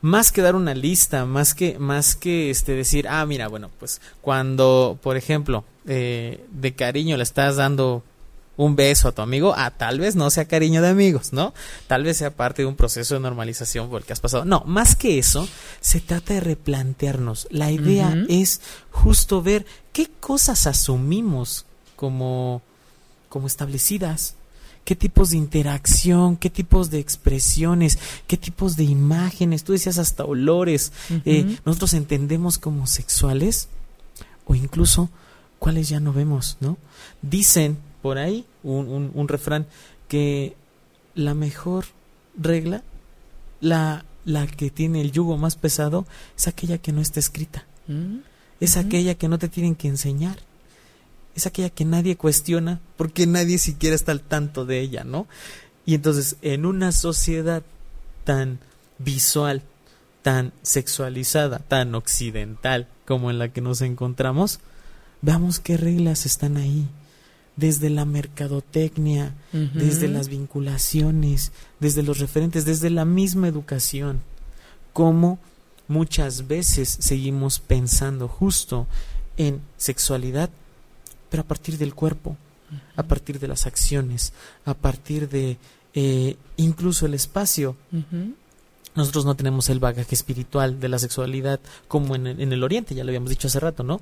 [0.00, 4.00] más que dar una lista, más que, más que este, decir, ah, mira, bueno, pues
[4.20, 8.04] cuando, por ejemplo, eh, de cariño le estás dando
[8.56, 11.52] un beso a tu amigo, ah, tal vez no sea cariño de amigos, ¿no?
[11.88, 14.44] Tal vez sea parte de un proceso de normalización por el que has pasado.
[14.44, 15.48] No, más que eso,
[15.80, 17.48] se trata de replantearnos.
[17.50, 18.60] La idea es
[18.92, 22.62] justo ver qué cosas asumimos como,
[23.28, 24.36] como establecidas,
[24.88, 30.24] qué tipos de interacción, qué tipos de expresiones, qué tipos de imágenes, tú decías hasta
[30.24, 30.92] olores,
[31.26, 33.68] eh, nosotros entendemos como sexuales
[34.46, 35.10] o incluso
[35.58, 36.78] cuáles ya no vemos, ¿no?
[37.20, 39.66] Dicen por ahí un, un, refrán
[40.08, 40.56] que
[41.14, 41.84] la mejor
[42.38, 42.82] regla,
[43.60, 47.66] la, la que tiene el yugo más pesado, es aquella que no está escrita.
[47.88, 48.20] Mm,
[48.58, 50.47] es aquella que no te tienen que enseñar
[51.38, 55.26] es aquella que nadie cuestiona porque nadie siquiera está al tanto de ella, ¿no?
[55.86, 57.62] Y entonces, en una sociedad
[58.24, 58.58] tan
[58.98, 59.62] visual,
[60.22, 64.60] tan sexualizada, tan occidental como en la que nos encontramos,
[65.22, 66.88] veamos qué reglas están ahí.
[67.56, 74.20] Desde la mercadotecnia, desde las vinculaciones, desde los referentes, desde la misma educación.
[74.92, 75.40] Cómo
[75.88, 78.86] muchas veces seguimos pensando justo
[79.36, 80.50] en sexualidad
[81.30, 82.36] pero a partir del cuerpo,
[82.96, 84.32] a partir de las acciones,
[84.64, 85.56] a partir de
[85.94, 87.76] eh, incluso el espacio.
[88.94, 93.04] Nosotros no tenemos el bagaje espiritual de la sexualidad como en, en, el Oriente, ya
[93.04, 94.00] lo habíamos dicho hace rato, ¿no?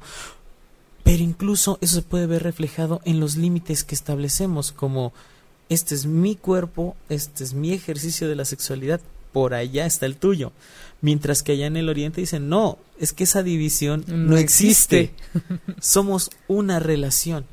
[1.03, 5.13] Pero incluso eso se puede ver reflejado en los límites que establecemos, como
[5.69, 9.01] este es mi cuerpo, este es mi ejercicio de la sexualidad,
[9.37, 10.51] por allá está el tuyo.
[11.03, 15.13] Mientras que allá en el oriente dicen, no, es que esa división no, existe.
[15.79, 17.45] Somos una relación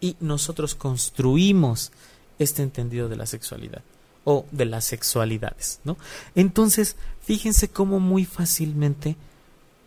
[0.00, 1.92] y nosotros construimos
[2.38, 3.82] este entendido de la sexualidad
[4.24, 5.98] o de las sexualidades, ¿no?
[6.34, 9.14] Entonces, fíjense cómo muy fácilmente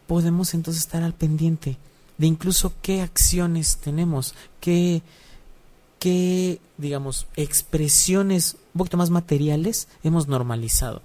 [0.05, 1.79] podemos entonces estar al pendiente
[2.19, 5.01] de incluso qué acciones tenemos, qué,
[5.97, 11.01] qué digamos, expresiones un poquito más materiales hemos normalizado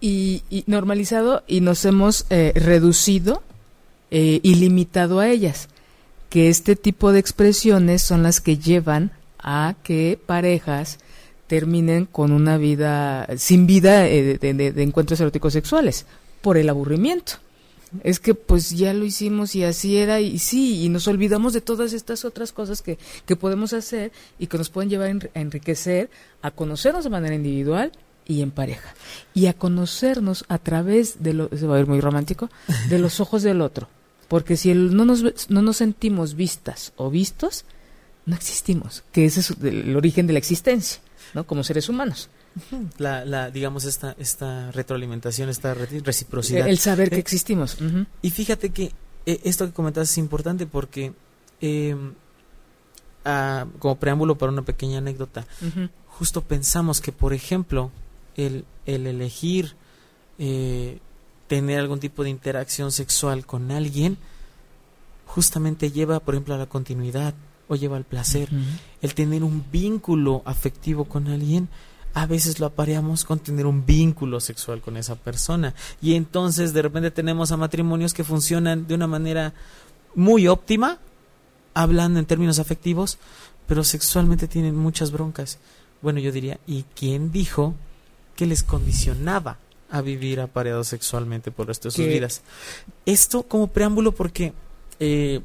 [0.00, 3.42] y, normalizado y nos hemos eh, reducido
[4.10, 5.68] eh, y limitado a ellas.
[6.28, 10.98] Que este tipo de expresiones son las que llevan a que parejas
[11.46, 16.06] terminen con una vida sin vida eh, de, encuentros eróticos sexuales
[16.42, 17.34] por el aburrimiento.
[18.04, 21.62] Es que pues ya lo hicimos y así era y sí, y nos olvidamos de
[21.62, 26.10] todas estas otras cosas que, que podemos hacer y que nos pueden llevar a enriquecer,
[26.42, 27.92] a conocernos de manera individual
[28.28, 28.94] y en pareja.
[29.34, 32.48] Y a conocernos a través de lo, se va a ver muy romántico,
[32.88, 33.88] de los ojos del otro.
[34.28, 37.64] Porque si el, no, nos, no nos sentimos vistas o vistos,
[38.26, 41.00] no existimos, que ese es el, origen de la existencia,
[41.32, 41.46] ¿no?
[41.46, 42.28] Como seres humanos.
[42.98, 46.68] La, la, digamos, esta, esta retroalimentación, esta reciprocidad.
[46.68, 47.78] El saber que eh, existimos.
[48.20, 48.92] Y fíjate que
[49.24, 51.14] eh, esto que comentas es importante porque,
[51.62, 52.12] em,
[53.78, 55.46] como preámbulo para una pequeña anécdota,
[56.06, 57.90] justo pensamos que, por ejemplo,
[58.38, 59.74] el, el elegir
[60.38, 61.00] eh,
[61.48, 64.16] tener algún tipo de interacción sexual con alguien,
[65.26, 67.34] justamente lleva, por ejemplo, a la continuidad
[67.68, 68.48] o lleva al placer.
[69.02, 71.68] El tener un vínculo afectivo con alguien,
[72.14, 75.74] a veces lo apareamos con tener un vínculo sexual con esa persona.
[76.00, 79.54] Y entonces de repente tenemos a matrimonios que funcionan de una manera
[80.14, 80.98] muy óptima,
[81.74, 83.18] hablando en términos afectivos,
[83.66, 85.58] pero sexualmente tienen muchas broncas.
[86.00, 87.74] Bueno, yo diría, ¿y quién dijo
[88.38, 89.58] que les condicionaba
[89.90, 92.42] a vivir apareados sexualmente por el resto de sus vidas.
[93.04, 94.52] Esto como preámbulo porque
[95.00, 95.40] eh,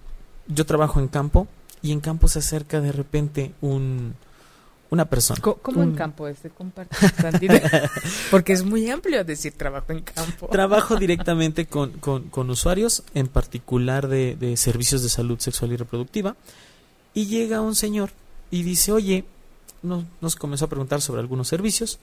[0.48, 1.48] yo trabajo en campo
[1.82, 4.14] y en campo se acerca de repente un
[4.91, 5.41] una persona.
[5.41, 6.28] ¿Cómo, en campo?
[6.28, 6.52] Este
[8.30, 10.48] Porque es muy amplio decir trabajo en campo.
[10.50, 16.36] Trabajo directamente con, con, usuarios, en particular de, de, servicios de salud sexual y reproductiva.
[17.16, 18.12] Y llega un señor
[18.52, 19.26] y dice, oye,
[19.82, 21.98] nos comenzó a preguntar sobre algunos servicios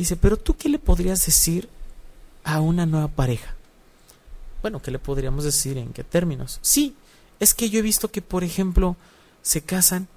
[0.00, 1.68] dice, pero tú qué le podrías decir
[2.44, 3.54] a una nueva pareja?
[4.62, 5.78] Bueno, ¿qué le podríamos decir?
[5.78, 6.58] ¿En qué términos?
[6.62, 6.94] Sí,
[7.40, 8.96] es que yo he visto que, por ejemplo,
[9.42, 10.08] se casan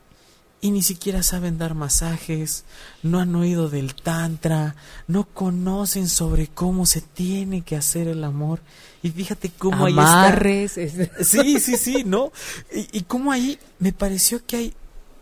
[0.61, 2.65] y ni siquiera saben dar masajes,
[3.01, 4.75] no han oído del tantra,
[5.07, 8.61] no conocen sobre cómo se tiene que hacer el amor.
[9.01, 11.09] Y fíjate cómo Amarres, ahí está.
[11.23, 12.31] Sí, sí, sí, ¿no?
[12.73, 14.73] Y, y cómo ahí me pareció que hay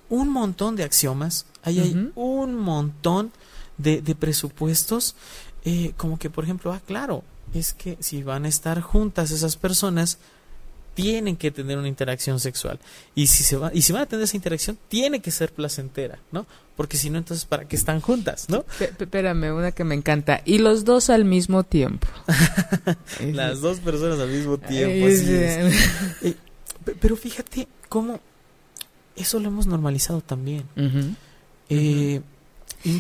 [0.10, 3.32] un montón de axiomas, ahí hay un montón
[3.80, 5.16] de, de presupuestos,
[5.66, 7.24] eh, como que por ejemplo, ah, claro,
[7.54, 10.20] es que si van a estar juntas esas personas,
[10.94, 12.78] tienen que tener una interacción sexual.
[13.16, 16.20] Y si se va, y si van a tener esa interacción, tiene que ser placentera,
[16.32, 16.46] ¿no?
[16.76, 18.66] Porque si no, entonces ¿para qué están juntas, no?
[18.80, 20.42] espérame, una que me encanta.
[20.46, 22.08] Y los dos al mismo tiempo.
[23.34, 25.08] Las dos personas al mismo tiempo.
[26.22, 26.36] Eh,
[27.00, 28.20] pero fíjate cómo
[29.16, 30.64] eso lo hemos normalizado también.
[31.70, 32.22] eh,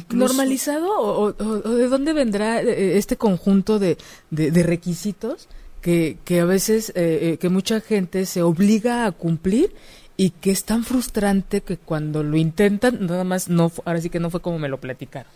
[0.10, 3.98] ¿Normalizado o, de dónde vendrá eh, este conjunto de,
[4.30, 5.48] de, requisitos
[5.82, 9.74] que, que, a veces, eh, eh, que mucha gente se obliga a cumplir
[10.18, 14.20] y que es tan frustrante que cuando lo intentan, nada más no, ahora sí que
[14.20, 15.32] no fue como me lo platicaron.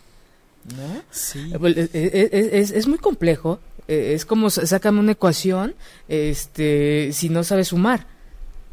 [0.76, 1.02] ¿No?
[1.10, 1.52] Sí.
[1.58, 3.60] Pues, es, es, muy complejo.
[3.86, 5.74] Es como sácame una ecuación,
[6.08, 8.06] este, si no sabes sumar.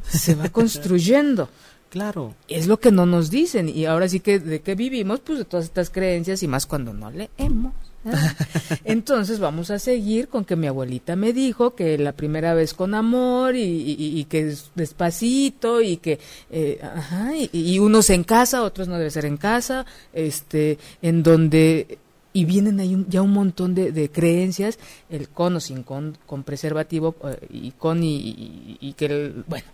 [0.07, 1.49] Se va construyendo.
[1.91, 2.35] Claro.
[2.47, 3.67] Es lo que no nos dicen.
[3.67, 6.93] Y ahora sí que de qué vivimos, pues de todas estas creencias y más cuando
[6.93, 7.73] no leemos.
[8.85, 12.95] Entonces vamos a seguir con que mi abuelita me dijo que la primera vez con
[12.95, 16.17] amor y, que despacito y que
[16.49, 21.99] eh, ajá, y, unos en casa, otros no debe ser en casa, este, en donde
[22.33, 24.79] y vienen ahí ya un montón de, creencias,
[25.09, 29.65] el con o sin con, con preservativo eh, y con y, y que el, bueno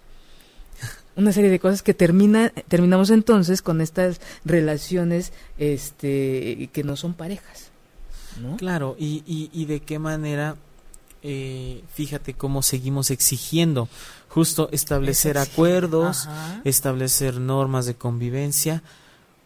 [1.18, 7.14] una serie de cosas que termina, terminamos entonces con estas relaciones este, que no son
[7.14, 7.72] parejas.
[8.40, 8.56] ¿no?
[8.56, 10.56] Claro, y, y, de qué manera,
[11.24, 13.90] eh, fíjate cómo seguimos exigiendo
[14.30, 16.30] justo establecer acuerdos,
[16.64, 18.84] establecer normas de convivencia,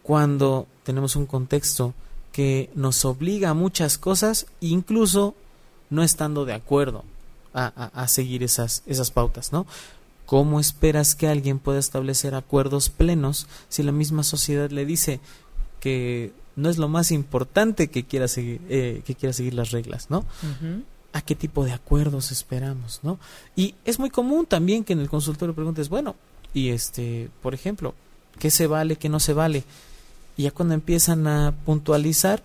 [0.02, 1.94] cuando tenemos un contexto
[2.32, 5.34] que nos obliga a muchas cosas, incluso
[5.88, 7.04] no estando de acuerdo
[7.54, 9.66] a, a, a seguir esas, esas pautas, ¿no?
[10.32, 15.20] ¿Cómo esperas que alguien pueda establecer acuerdos plenos si la misma sociedad le dice
[15.78, 20.08] que no es lo más importante que quiera seguir, eh, que quiera seguir las reglas,
[20.08, 20.24] ¿no?
[21.12, 23.18] ¿A qué tipo de acuerdos esperamos, no?
[23.56, 26.16] Y es muy común también que en el consultorio preguntes, bueno,
[26.54, 27.94] y este, por ejemplo,
[28.38, 29.64] ¿qué se vale, qué no se vale?
[30.38, 32.42] Y ya cuando empiezan a puntualizar,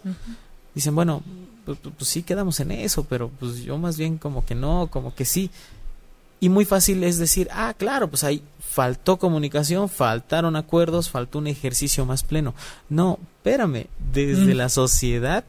[0.75, 1.23] dicen, bueno,
[1.63, 4.87] pues, pues, pues, sí quedamos en eso, pero pues yo más bien como que no,
[4.91, 5.51] como que sí.
[6.39, 11.47] Y muy fácil es decir, ah, claro, pues ahí faltó comunicación, faltaron acuerdos, faltó un
[11.47, 12.53] ejercicio más pleno.
[12.89, 14.57] No, espérame, desde mm.
[14.57, 15.43] la sociedad,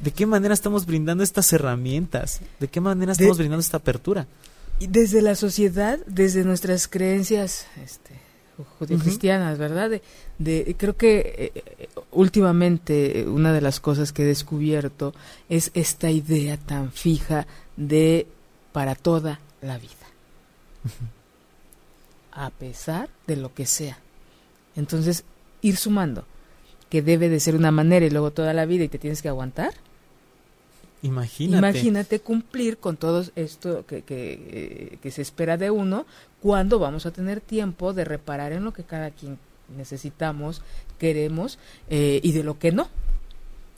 [0.00, 2.40] ¿de qué manera estamos brindando estas herramientas?
[2.58, 4.26] ¿De qué manera estamos brindando esta apertura?
[4.80, 8.18] Y desde la sociedad, desde nuestras creencias este,
[8.80, 10.00] judío-cristianas, ¿verdad?
[10.38, 15.14] De, creo que eh, últimamente una de las cosas que he descubierto
[15.48, 18.26] es esta idea tan fija de
[18.72, 20.03] para toda la vida
[22.32, 23.98] a pesar de lo que sea.
[24.76, 25.24] Entonces,
[25.62, 26.24] ir sumando,
[26.90, 29.28] que debe de ser una manera y luego toda la vida y te tienes que
[29.28, 29.72] aguantar.
[31.02, 31.58] Imagínate.
[31.58, 36.06] Imagínate cumplir con todo esto que, que, eh, se espera de uno
[36.40, 39.38] cuando vamos a tener tiempo de reparar en lo que cada quien
[39.76, 40.62] necesitamos,
[40.98, 41.58] queremos
[41.88, 42.88] eh, y de lo que no.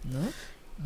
[0.05, 0.21] ¿no?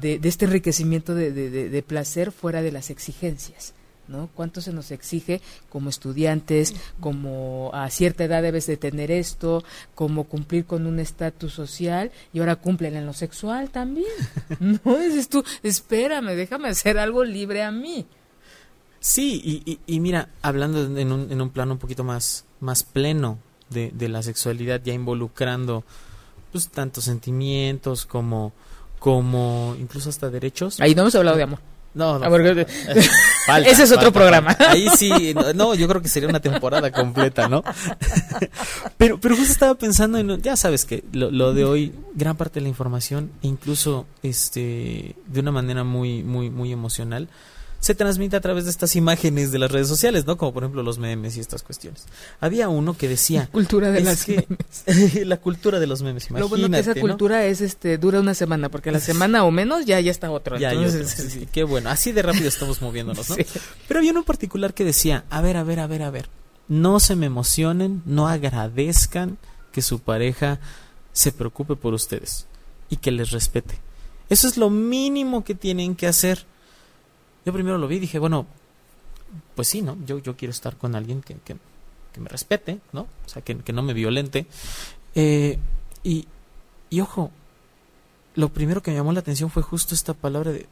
[0.00, 3.74] De, este enriquecimiento de, de placer fuera de las exigencias.
[4.10, 4.28] ¿No?
[4.34, 10.24] ¿Cuánto se nos exige como estudiantes, como a cierta edad debes de tener esto, como
[10.24, 14.10] cumplir con un estatus social y ahora cumplen en lo sexual también?
[14.60, 18.06] no, dices tú, espérame, déjame hacer algo libre a mí.
[18.98, 23.38] Sí, y, y, mira, hablando en un, en un plano un poquito más, más pleno
[23.70, 25.84] de, de la sexualidad, ya involucrando
[26.52, 28.52] pues tantos sentimientos como
[29.00, 30.78] como incluso hasta derechos.
[30.78, 31.58] Ahí no hemos hablado de amor.
[31.94, 32.26] No, no.
[33.58, 34.56] Ese es otro programa.
[34.58, 37.62] Ahí sí, no, yo creo que sería una temporada completa, ¿no?
[38.98, 42.60] pero, pero justo estaba pensando en, ya sabes que lo, lo, de hoy, gran parte
[42.60, 47.28] de la información, incluso este, de una manera muy, muy, muy emocional,
[47.80, 50.36] se transmite a través de estas imágenes de las redes sociales, ¿no?
[50.36, 52.06] Como por ejemplo los memes y estas cuestiones.
[52.38, 53.48] Había uno que decía...
[53.50, 55.24] cultura de las memes.
[55.26, 58.34] la cultura de los memes, imagínate, Lo bueno que esa cultura es, este, dura una
[58.34, 60.58] semana, porque la semana o menos ya, ya está otro.
[60.58, 61.90] Ya, sí, qué bueno.
[61.90, 63.36] Así de rápido estamos moviéndonos, ¿no?
[63.88, 66.28] Pero había uno en particular que decía, a ver, a ver, a ver, a ver,
[66.68, 69.38] no se me emocionen, no agradezcan
[69.72, 70.60] que su pareja
[71.12, 72.46] se preocupe por ustedes
[72.88, 73.78] y que les respete.
[74.28, 76.46] Eso es lo mínimo que tienen que hacer.
[77.44, 78.46] Yo primero lo vi y dije, bueno,
[79.54, 79.96] pues sí, ¿no?
[80.06, 81.56] Yo, yo quiero estar con alguien que, que,
[82.20, 83.02] me respete, ¿no?
[83.02, 84.46] O sea, que, que no me violente.
[85.14, 85.58] Eh,
[86.02, 86.26] Y,
[86.88, 87.30] y ojo,
[88.34, 90.66] lo primero que me llamó la atención fue justo esta palabra de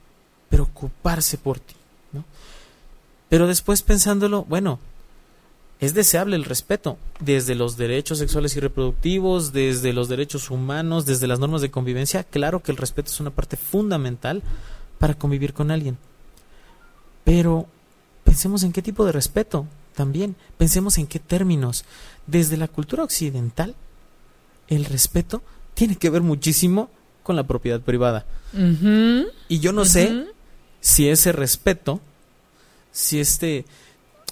[0.49, 1.75] preocuparse por ti,
[2.13, 2.25] ¿no?
[3.29, 4.79] Pero después pensándolo, bueno,
[5.81, 11.27] es deseable el respeto, desde los derechos sexuales y reproductivos, desde los derechos humanos, desde
[11.27, 14.43] las normas de convivencia, claro que el respeto es una parte fundamental
[14.99, 15.99] para convivir con alguien.
[17.29, 17.67] Pero
[18.25, 21.85] pensemos en qué tipo de respeto también, pensemos en qué términos.
[22.27, 23.75] Desde la cultura occidental,
[24.67, 25.43] el respeto
[25.75, 26.89] tiene que ver muchísimo
[27.23, 28.25] con la propiedad privada.
[28.55, 30.25] Y yo no sé
[30.81, 32.01] si ese respeto,
[32.93, 33.67] si este,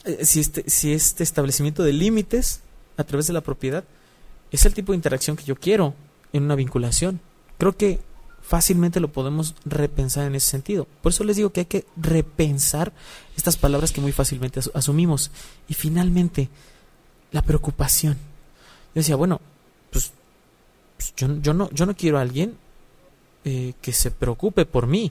[0.05, 2.63] eh, si este, si este establecimiento de límites
[2.97, 3.85] a través de la propiedad
[4.51, 5.93] es el tipo de interacción que yo quiero
[6.33, 7.21] en una vinculación.
[7.59, 7.99] Creo que
[8.47, 10.87] fácilmente lo podemos repensar en ese sentido.
[11.03, 12.93] Por eso les digo que hay que repensar
[13.37, 15.33] estas palabras que muy fácilmente asumimos.
[15.69, 16.49] Y finalmente,
[17.33, 18.15] la preocupación.
[18.15, 19.41] Yo decía, bueno,
[19.91, 20.13] pues,
[20.97, 22.57] pues yo, yo, no, yo no quiero a alguien
[23.45, 25.11] eh, que se preocupe por mí.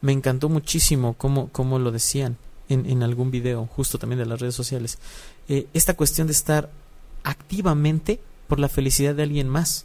[0.00, 2.38] Me encantó muchísimo cómo, cómo lo decían
[2.70, 4.98] en, algún video, justo también de las redes sociales.
[5.48, 6.70] Eh, esta cuestión de estar
[7.24, 9.84] activamente por la felicidad de alguien más.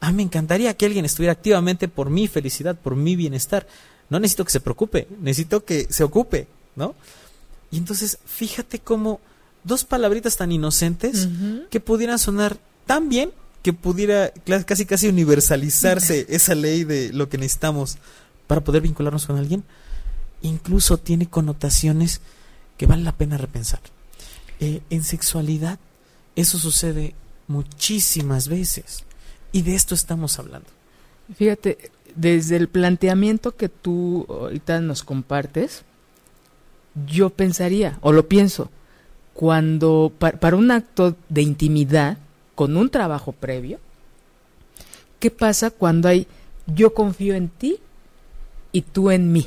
[0.00, 3.66] Ah, me encantaría que alguien estuviera activamente por mi felicidad, por mi bienestar.
[4.08, 6.94] No necesito que se preocupe, necesito que se ocupe, ¿no?
[7.70, 9.20] Y entonces, fíjate cómo
[9.62, 11.28] dos palabritas tan inocentes
[11.70, 13.30] que pudieran sonar tan bien
[13.62, 14.32] que pudiera
[14.66, 17.98] casi casi universalizarse esa ley de lo que necesitamos
[18.46, 19.64] para poder vincularnos con alguien,
[20.42, 22.20] incluso tiene connotaciones
[22.78, 23.80] que vale la pena repensar.
[24.60, 25.78] Eh, en sexualidad
[26.36, 27.14] eso sucede
[27.48, 29.04] muchísimas veces
[29.52, 30.68] y de esto estamos hablando.
[31.34, 35.82] Fíjate, desde el planteamiento que tú ahorita nos compartes,
[37.06, 38.70] yo pensaría, o lo pienso,
[39.34, 42.18] cuando para un acto de intimidad,
[42.54, 43.78] con un trabajo previo,
[45.18, 46.26] ¿qué pasa cuando hay
[46.66, 47.78] yo confío en ti
[48.72, 49.46] y tú en mí?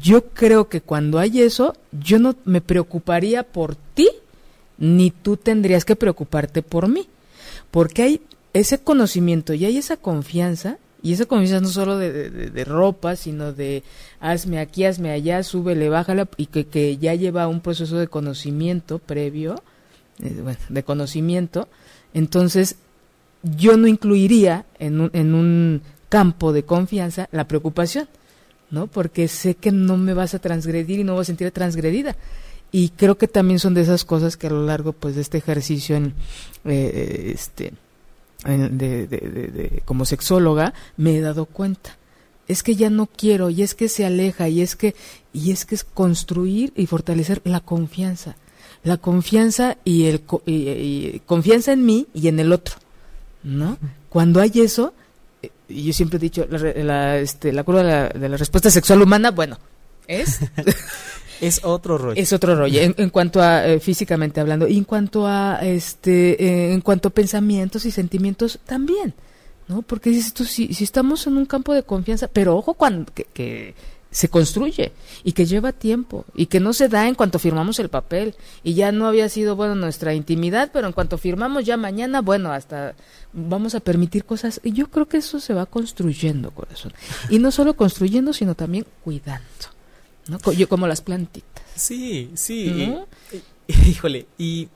[0.00, 4.10] Yo creo que cuando hay eso, yo no me preocuparía por ti,
[4.76, 7.08] ni tú tendrías que preocuparte por mí,
[7.70, 8.20] porque hay
[8.52, 13.84] ese conocimiento y hay esa confianza, y esa confianza no solo de, ropa, sino de
[14.20, 18.98] hazme aquí, hazme allá, súbele, bájala, y que, que ya lleva un proceso de conocimiento
[18.98, 19.62] previo,
[20.20, 21.68] eh, de conocimiento,
[22.14, 22.76] entonces
[23.42, 28.08] yo no incluiría en un, en un campo de confianza la preocupación,
[28.70, 28.86] ¿no?
[28.86, 32.16] Porque sé que no me vas a transgredir y no voy a sentir transgredida.
[32.70, 35.38] Y creo que también son de esas cosas que a lo largo pues de este
[35.38, 36.14] ejercicio en,
[36.64, 37.72] eh, este,
[38.44, 41.96] de, de, como sexóloga me he dado cuenta.
[42.46, 44.94] Es que ya no quiero y es que se aleja y es que
[45.32, 48.36] y es que es construir y fortalecer la confianza.
[48.84, 50.22] La confianza y el
[51.26, 52.76] confianza en mí y en el otro,
[53.42, 53.76] ¿no?
[54.08, 54.94] Cuando hay eso,
[55.42, 59.30] eh, y yo siempre he dicho, la, este, la curva de la, respuesta sexual humana,
[59.30, 59.58] bueno,
[60.06, 60.40] es...
[61.40, 62.20] es otro rollo.
[62.20, 66.72] Es otro rollo, en, cuanto a eh, físicamente hablando, y en cuanto a, este, eh,
[66.72, 69.14] en cuanto a pensamientos y sentimientos también,
[69.68, 69.82] ¿no?
[69.82, 73.74] Porque dices tú, si, si estamos en un campo de confianza, pero ojo cuando, que
[74.10, 77.88] se construye y que lleva tiempo y que no se da en cuanto firmamos el
[77.88, 78.34] papel.
[78.62, 82.52] Y ya no había sido bueno nuestra intimidad pero en cuanto firmamos ya mañana bueno
[82.52, 82.94] hasta
[83.32, 84.60] vamos a permitir cosas.
[84.64, 86.92] Y yo creo que eso se va construyendo corazón.
[87.28, 89.77] Y no solo construyendo sino también cuidando
[90.28, 92.94] no yo como las plantitas sí sí
[93.66, 94.68] híjole y,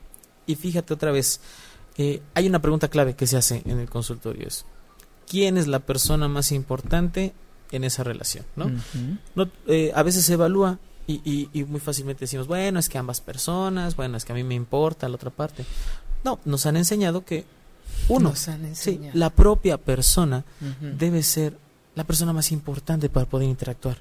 [0.47, 1.41] y fíjate otra vez
[1.99, 4.65] eh, hay una pregunta clave que se hace en el consultorio es
[5.29, 7.33] quién es la persona más importante
[7.73, 8.71] en esa relación, ¿no?
[9.35, 13.21] no eh, a veces se evalúa y, y, muy fácilmente decimos, bueno, es que ambas
[13.21, 15.65] personas, bueno, es que a mí me importa la otra parte.
[16.23, 17.45] No, nos han enseñado que
[18.09, 20.45] uno, sí, la propia persona
[20.81, 21.59] debe ser
[21.95, 23.99] la persona más importante para poder interactuar.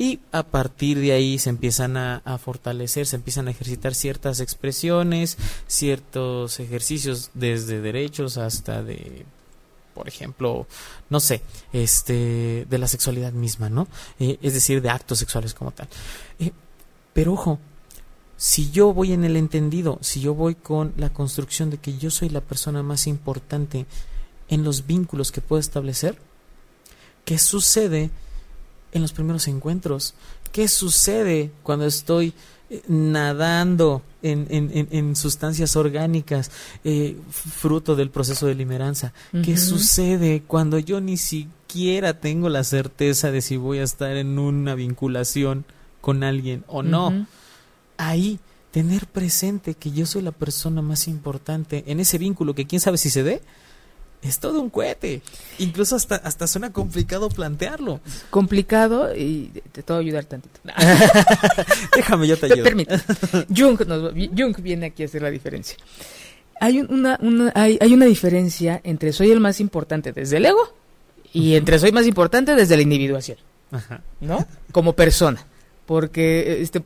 [0.00, 4.40] Y a partir de ahí se empiezan a, a, fortalecer, se empiezan a ejercitar ciertas
[4.40, 5.36] expresiones,
[5.66, 9.26] ciertos ejercicios desde derechos hasta de
[10.00, 10.66] por ejemplo,
[11.10, 11.42] no sé,
[11.74, 13.88] este, de la sexualidad misma, ¿no?
[14.18, 15.88] Eh, es decir, de actos sexuales como tal.
[16.38, 16.52] Eh,
[17.12, 17.58] pero ojo,
[18.38, 22.10] si yo voy en el entendido, si yo voy con la construcción de que yo
[22.10, 23.84] soy la persona más importante
[24.48, 26.16] en los vínculos que puedo establecer,
[27.26, 28.08] ¿qué sucede
[28.92, 30.14] en los primeros encuentros?
[30.52, 32.34] ¿Qué sucede cuando estoy
[32.86, 36.50] nadando en, en, en, sustancias orgánicas,
[36.84, 39.12] eh, fruto del proceso de limeranza.
[39.42, 44.38] ¿Qué sucede cuando yo ni siquiera tengo la certeza de si voy a estar en
[44.38, 45.64] una vinculación
[46.00, 47.26] con alguien o no?
[47.96, 48.38] Ahí
[48.70, 52.98] tener presente que yo soy la persona más importante en ese vínculo que quién sabe
[52.98, 53.42] si se dé,
[54.22, 55.22] es todo un cohete.
[55.58, 58.00] Incluso hasta, hasta suena complicado plantearlo.
[58.28, 60.60] Complicado y te puedo ayudar tantito.
[61.96, 62.64] Déjame, yo te ayudo.
[62.64, 63.02] Permítame.
[63.54, 63.78] Jung,
[64.36, 65.76] Jung viene aquí a hacer la diferencia.
[66.60, 70.74] Hay una, una, hay, hay una diferencia entre soy el más importante desde el ego
[71.32, 73.38] y entre soy más importante desde la individuación.
[73.70, 74.02] Ajá.
[74.20, 74.46] ¿No?
[74.72, 75.46] Como persona.
[75.86, 76.82] Porque este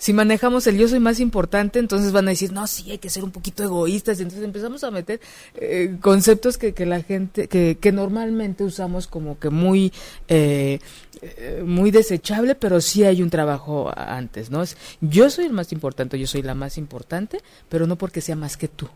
[0.00, 3.10] si manejamos el yo soy más importante, entonces van a decir, no, sí, hay que
[3.10, 4.18] ser un poquito egoístas.
[4.18, 5.20] Entonces empezamos a meter
[5.56, 9.92] eh, conceptos que, que, la gente, que, que, normalmente usamos como que muy,
[10.26, 10.78] eh,
[11.20, 14.62] eh, muy desechable, pero sí hay un trabajo antes, ¿no?
[14.62, 17.36] Es, yo soy el más importante, yo soy la más importante,
[17.68, 18.88] pero no porque sea más que tú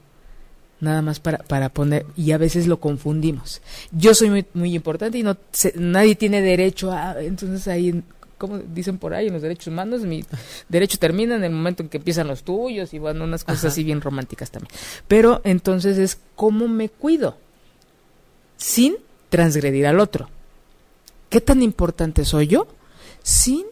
[0.81, 3.63] nada más para, para poner, y a veces lo confundimos.
[3.93, 5.37] Yo soy muy, muy importante y no
[5.77, 8.03] nadie tiene derecho a, entonces ahí
[8.47, 10.25] como dicen por ahí en los derechos humanos, mi
[10.69, 13.85] derecho termina en el momento en que empiezan los tuyos y bueno, unas cosas así
[13.85, 14.73] bien románticas también.
[15.09, 17.37] Pero entonces es cómo me cuido
[18.57, 18.97] sin
[19.29, 20.29] transgredir al otro.
[21.29, 22.69] ¿Qué tan importante soy yo
[23.23, 23.65] sin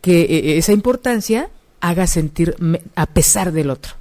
[0.00, 1.48] que eh, eh, esa importancia
[1.80, 2.56] haga sentir
[2.94, 3.92] a pesar del otro?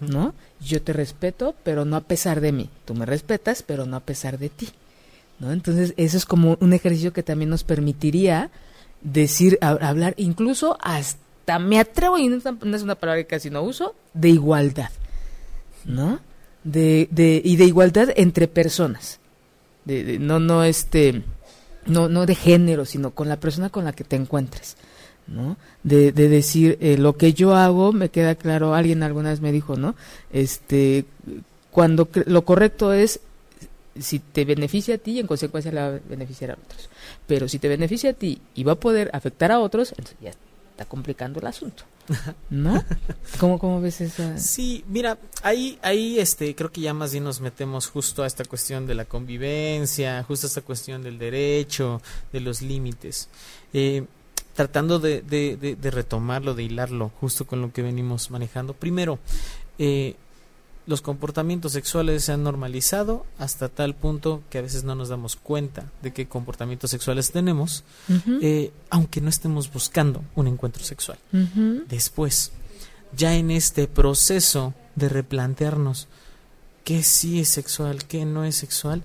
[0.00, 0.34] ¿No?
[0.60, 2.68] Yo te respeto, pero no a pesar de mí.
[2.84, 4.68] Tú me respetas, pero no a pesar de ti.
[5.38, 5.52] ¿No?
[5.52, 8.50] Entonces, eso es como un ejercicio que también nos permitiría
[9.00, 13.94] decir, hablar, incluso hasta me atrevo, y no es una palabra que casi no uso,
[14.14, 14.90] de igualdad,
[15.84, 16.20] ¿no?
[16.64, 19.20] De, de, y de igualdad entre personas.
[19.84, 21.22] De, no, no, este,
[21.86, 24.76] no, no de género, sino con la persona con la que te encuentres,
[25.26, 25.56] ¿no?
[25.82, 29.52] De, de decir, eh, lo que yo hago, me queda claro, alguien alguna vez me
[29.52, 29.94] dijo, ¿no?
[30.32, 31.04] Este,
[31.70, 33.20] cuando lo correcto es
[34.00, 36.88] si te beneficia a ti, en consecuencia le va a beneficiar a otros.
[37.26, 40.30] Pero si te beneficia a ti y va a poder afectar a otros, entonces ya
[40.30, 41.84] está complicando el asunto.
[42.50, 42.82] ¿No?
[43.40, 44.38] ¿Cómo, cómo ves esa?
[44.38, 48.44] Sí, mira, ahí, ahí este, creo que ya más bien nos metemos justo a esta
[48.44, 52.00] cuestión de la convivencia, justo a esta cuestión del derecho,
[52.32, 53.28] de los límites.
[53.72, 54.04] Eh,
[54.54, 58.74] tratando de, de, de, retomarlo, de hilarlo, justo con lo que venimos manejando.
[58.74, 59.20] Primero,
[59.78, 60.16] eh,
[60.88, 65.36] los comportamientos sexuales se han normalizado hasta tal punto que a veces no nos damos
[65.36, 67.84] cuenta de qué comportamientos sexuales tenemos,
[68.40, 71.18] eh, aunque no estemos buscando un encuentro sexual.
[71.88, 72.52] Después,
[73.14, 76.08] ya en este proceso de replantearnos
[76.84, 79.02] qué sí es sexual, qué no es sexual,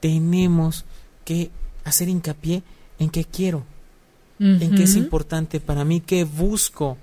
[0.00, 0.86] tenemos
[1.26, 1.50] que
[1.84, 2.62] hacer hincapié
[2.98, 3.62] en qué quiero,
[4.38, 6.96] en qué es importante para mí, qué busco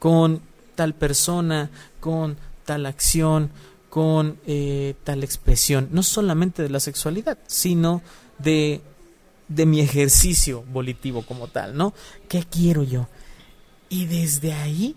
[0.00, 0.40] con
[0.74, 2.36] tal persona, con
[2.70, 3.50] tal acción,
[3.88, 8.00] con eh, tal expresión, no solamente de la sexualidad, sino
[8.38, 8.80] de,
[9.48, 11.92] de mi ejercicio volitivo como tal, ¿no?
[12.28, 13.08] ¿Qué quiero yo?
[13.88, 14.94] Y desde ahí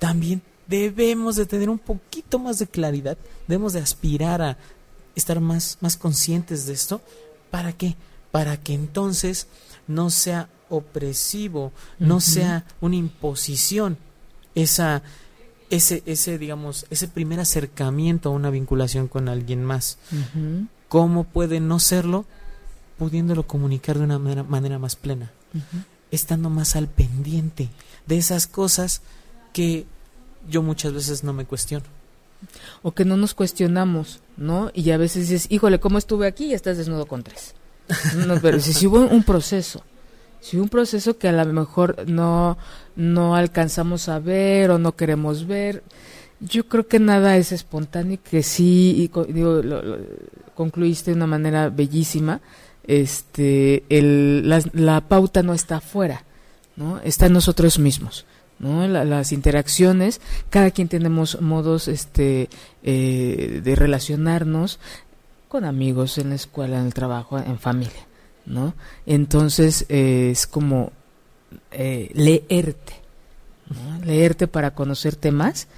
[0.00, 4.58] también debemos de tener un poquito más de claridad, debemos de aspirar a
[5.14, 7.00] estar más, más conscientes de esto.
[7.52, 7.94] ¿Para qué?
[8.32, 9.46] Para que entonces
[9.86, 13.98] no sea opresivo, no sea una imposición
[14.56, 15.04] esa
[15.74, 19.98] ese, ese, digamos, ese primer acercamiento a una vinculación con alguien más.
[20.88, 22.24] ¿Cómo puede no serlo?
[22.98, 25.32] Pudiéndolo comunicar de una manera, más plena,
[26.10, 27.68] estando más al pendiente
[28.06, 29.02] de esas cosas
[29.52, 29.86] que
[30.48, 31.86] yo muchas veces no me cuestiono.
[32.82, 34.70] O que no nos cuestionamos, ¿no?
[34.74, 36.46] Y a veces dices, híjole, ¿cómo estuve aquí?
[36.46, 37.54] Y estás desnudo con tres.
[38.26, 39.82] No, pero si hubo un proceso,
[40.44, 42.58] si un proceso que a lo mejor no,
[42.96, 45.82] no alcanzamos a ver o no queremos ver,
[46.38, 49.62] yo creo que nada es espontáneo, que sí, y, digo,
[50.54, 52.42] concluiste de una manera bellísima,
[52.86, 56.24] este, el, la, pauta no está afuera,
[56.76, 57.00] ¿no?
[57.00, 58.26] Está en nosotros mismos.
[58.58, 58.86] ¿no?
[58.86, 62.48] las interacciones, cada quien tenemos modos este,
[62.82, 64.78] eh, de relacionarnos
[65.48, 68.06] con amigos, en la escuela, en el trabajo, en familia.
[68.46, 68.74] ¿No?
[69.06, 70.92] Entonces eh, es como
[71.70, 72.94] eh, leerte,
[74.04, 75.68] leerte para conocerte más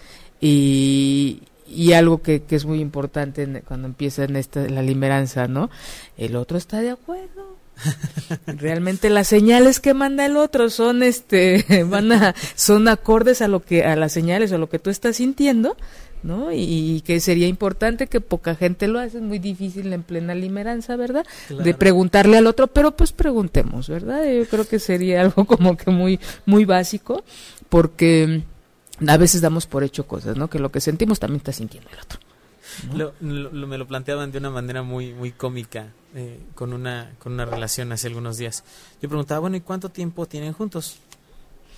[0.41, 5.71] y, y algo que, que, es muy importante cuando empieza en esta, la limeranza, ¿no?
[6.17, 7.57] El otro está de acuerdo.
[8.47, 13.63] Realmente las señales que manda el otro son este van a son acordes a lo
[13.63, 15.77] que a las señales o a lo que tú estás sintiendo
[16.27, 16.53] ¿no?
[16.53, 20.97] Y, que sería importante que poca gente lo hace, es muy difícil en plena limeranza,
[20.97, 21.25] ¿verdad?
[21.49, 24.25] De preguntarle al otro, pero pues preguntemos, ¿verdad?
[24.25, 27.25] Yo creo que sería algo como que muy, muy básico,
[27.69, 28.43] porque
[29.07, 30.49] a veces damos por hecho cosas, ¿no?
[30.49, 32.21] Que lo que sentimos también está sintiendo el otro.
[33.21, 37.93] me lo planteaban de una manera muy muy cómica eh, con una con una relación
[37.93, 38.65] hace algunos días.
[39.01, 40.99] Yo preguntaba, bueno, ¿y cuánto tiempo tienen juntos?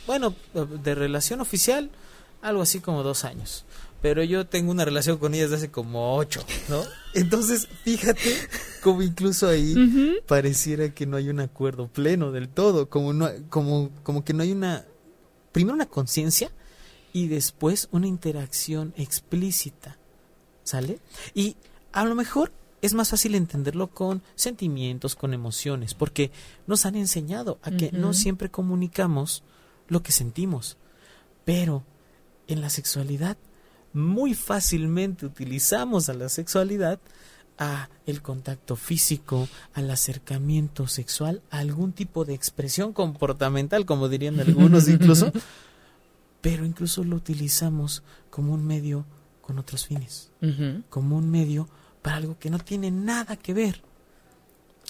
[0.09, 1.91] bueno, de relación oficial,
[2.41, 3.67] algo así como dos años.
[4.01, 6.83] Pero yo tengo una relación con ella desde hace como ocho, ¿no?
[7.15, 8.33] Entonces, fíjate
[8.83, 9.75] como incluso ahí
[10.27, 14.43] pareciera que no hay un acuerdo pleno del todo, como, no, como, como que no
[14.43, 14.85] hay una,
[15.53, 16.51] primero una conciencia
[17.13, 19.99] y después una interacción explícita,
[20.63, 21.01] ¿sale?
[21.35, 21.57] Y
[21.93, 26.31] a lo mejor es más fácil entenderlo con sentimientos, con emociones, porque
[26.67, 29.43] nos han enseñado a que no siempre comunicamos
[29.89, 30.77] lo que sentimos,
[31.45, 31.85] pero
[32.47, 33.37] en la sexualidad
[33.93, 37.01] muy fácilmente utilizamos a la sexualidad
[37.59, 44.39] a el contacto físico, al acercamiento sexual, a algún tipo de expresión comportamental, como dirían
[44.39, 45.33] algunos incluso,
[46.41, 49.05] pero incluso lo utilizamos como un medio
[49.43, 50.31] con otros fines,
[50.89, 51.69] como un medio
[52.03, 53.83] para algo que no tiene nada que ver.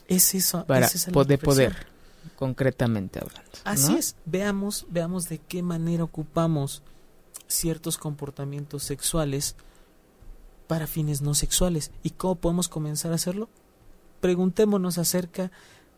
[0.06, 1.86] Es eso, para poder, poder,
[2.36, 3.50] concretamente hablando.
[3.64, 6.82] Así es, veamos, veamos de qué manera ocupamos
[7.48, 9.56] ciertos comportamientos sexuales
[10.68, 11.90] para fines no sexuales.
[12.02, 13.48] ¿Y cómo podemos comenzar a hacerlo?
[14.20, 15.50] Preguntémonos acerca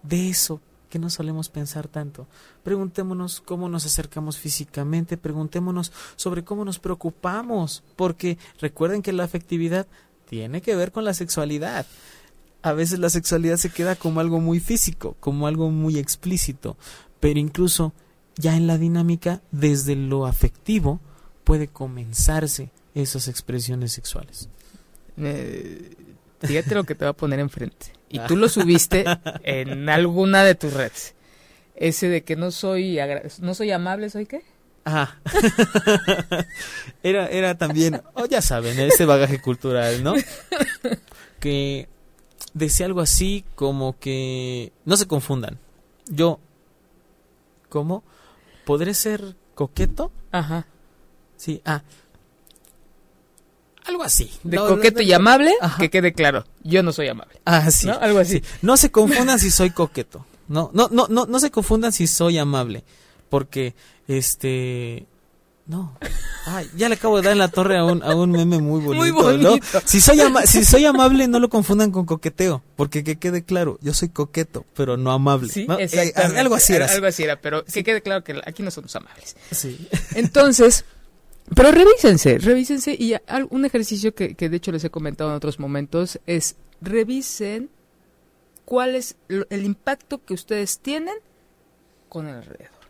[0.03, 2.27] de eso que no solemos pensar tanto.
[2.63, 9.87] Preguntémonos cómo nos acercamos físicamente, preguntémonos sobre cómo nos preocupamos, porque recuerden que la afectividad
[10.29, 11.87] tiene que ver con la sexualidad.
[12.63, 16.77] A veces la sexualidad se queda como algo muy físico, como algo muy explícito,
[17.21, 17.95] pero incluso
[18.37, 21.01] ya en la dinámica, desde lo afectivo,
[21.45, 24.49] puede comenzarse esas expresiones sexuales.
[25.17, 25.95] Eh,
[26.41, 27.93] fíjate lo que te va a poner enfrente.
[28.09, 29.05] Y tú lo subiste
[29.43, 31.15] en alguna de tus redes.
[31.77, 32.99] Ese de que no soy
[33.41, 34.43] no soy amable, ¿soy qué?
[34.85, 35.19] Ajá.
[37.03, 40.15] era, era también, oh, ya saben, ese bagaje cultural, ¿no?
[41.39, 41.89] Que
[42.55, 45.59] decía algo así como que no se confundan.
[46.07, 46.41] Yo,
[47.69, 48.03] ¿cómo?
[48.65, 50.13] ¿Podré ser coqueto?
[50.33, 50.67] Ajá.
[51.41, 51.81] Sí, ah.
[53.87, 54.31] Algo así.
[54.43, 56.45] De coqueto y amable, que quede claro.
[56.65, 57.41] Yo no soy amable.
[57.47, 57.87] Ah, sí.
[57.87, 57.95] ¿No?
[57.95, 58.43] Algo así.
[58.61, 60.27] No se confundan si soy coqueto.
[60.49, 62.85] No, no, no, no, no se confundan si soy amable.
[63.31, 63.75] Porque,
[64.07, 65.07] este,
[65.65, 65.97] no.
[66.45, 68.81] Ay, ya le acabo de dar en la torre a un, a un meme muy
[68.83, 68.97] bonito.
[68.97, 69.81] Muy bonito.
[69.87, 72.63] Si, soy si soy amable, no lo confundan con coqueteo.
[72.77, 75.51] Porque que quede claro, yo soy coqueto, pero no amable.
[75.51, 76.85] Sí, eh, algo así era.
[76.85, 79.37] Algo así era, pero que quede claro que aquí no somos amables.
[79.53, 79.89] Sí.
[80.15, 80.85] Entonces,
[81.55, 83.15] pero revísense, revísense y
[83.51, 87.71] un ejercicio que, de hecho les he comentado en otros momentos es revisen
[88.65, 91.17] cuál es el impacto que ustedes tienen
[92.09, 92.81] con el alrededor.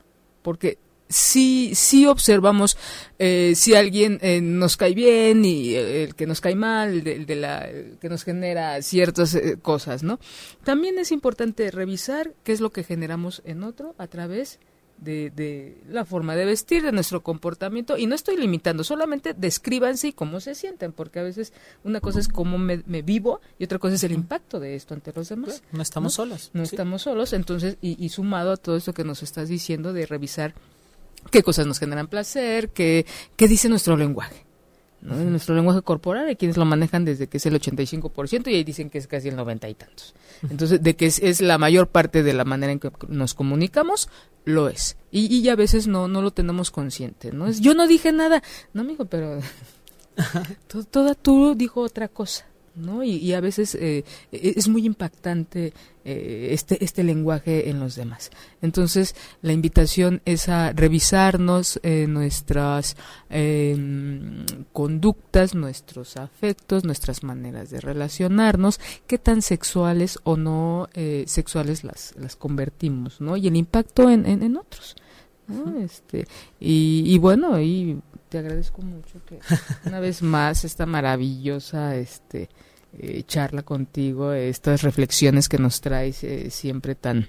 [0.43, 0.79] Porque
[1.11, 2.79] si, si observamos
[3.19, 7.27] eh, si alguien eh, nos cae bien y eh, el que nos cae mal, el
[7.27, 7.69] de, la,
[8.01, 10.21] que nos genera ciertas cosas, ¿no?
[10.65, 14.70] También es importante revisar qué es lo que generamos en otro a través de,
[15.01, 20.13] de, la forma de vestir, de nuestro comportamiento, y no estoy limitando, solamente descríbanse y
[20.13, 21.53] cómo se sienten, porque a veces
[21.85, 25.13] una cosa es cómo me, vivo y otra cosa es el impacto de esto ante
[25.13, 25.63] los demás.
[25.73, 26.51] no estamos solos.
[26.53, 30.07] No estamos solos, entonces, y, y, sumado a todo esto que nos estás diciendo de
[30.07, 30.55] revisar
[31.31, 34.50] qué cosas nos generan placer, qué, qué dice nuestro lenguaje.
[35.03, 38.91] Nuestro lenguaje corporal hay quienes lo manejan desde que es el 85% y ahí dicen
[38.91, 40.15] que es casi el 90 y tantos.
[40.49, 44.11] Entonces, de que es, la mayor parte de la manera en que nos comunicamos,
[44.45, 44.97] lo es.
[45.11, 47.47] Y, y a veces no, no lo tenemos consciente, ¿no?
[47.47, 48.43] Es, yo no dije nada.
[48.75, 49.41] No, amigo, pero
[50.91, 52.47] toda tú dijo otra cosa.
[52.75, 53.03] ¿No?
[53.03, 55.73] Y, a veces eh, e, es muy impactante
[56.05, 58.31] eh, este, este lenguaje en los demás.
[58.63, 62.97] Entonces, la invitación es a revisarnos eh, nuestras
[63.29, 70.89] em, conductas, nuestros afectos, nuestras maneras de relacionarnos, qué tan sexuales o no
[71.27, 73.37] sexuales las, las convertimos, ¿no?
[73.37, 74.97] Y el impacto en, en, otros.
[75.83, 76.27] Este,
[76.61, 78.01] y, y bueno, y
[78.31, 79.41] te agradezco mucho que
[79.85, 82.49] una vez más esta maravillosa este
[82.99, 87.29] eh, charla contigo, estas reflexiones que nos traes eh, siempre tan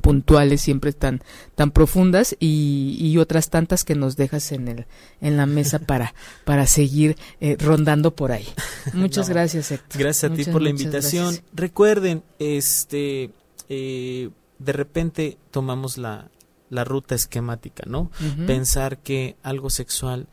[0.00, 1.22] puntuales, siempre tan
[1.54, 4.86] tan profundas y, otras tantas que nos dejas en el
[5.20, 6.14] en la mesa para
[6.44, 8.46] para seguir eh, rondando por ahí.
[8.92, 10.00] Muchas gracias, Héctor.
[10.00, 11.36] Gracias a ti por la invitación.
[11.52, 13.30] Recuerden, este
[13.68, 16.30] de repente tomamos la
[16.70, 18.10] la ruta esquemática, ¿no?
[18.46, 20.28] Pensar que algo sexual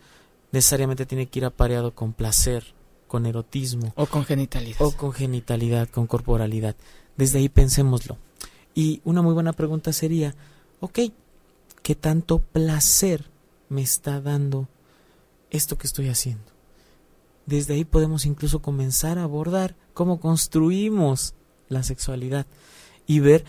[0.52, 2.74] necesariamente tiene que ir apareado con placer,
[3.08, 3.94] con erotismo.
[3.96, 4.82] O con genitalidad.
[4.82, 6.76] O con genitalidad, con corporalidad.
[7.18, 8.18] Desde ahí pensémoslo.
[8.74, 10.36] Y una muy buena pregunta sería,
[10.82, 11.00] ok,
[11.82, 13.30] ¿qué tanto placer
[13.70, 14.68] me está dando
[15.50, 16.52] esto que estoy haciendo?
[17.46, 21.36] Desde ahí podemos incluso comenzar a abordar cómo construimos
[21.70, 22.46] la sexualidad
[23.08, 23.46] y ver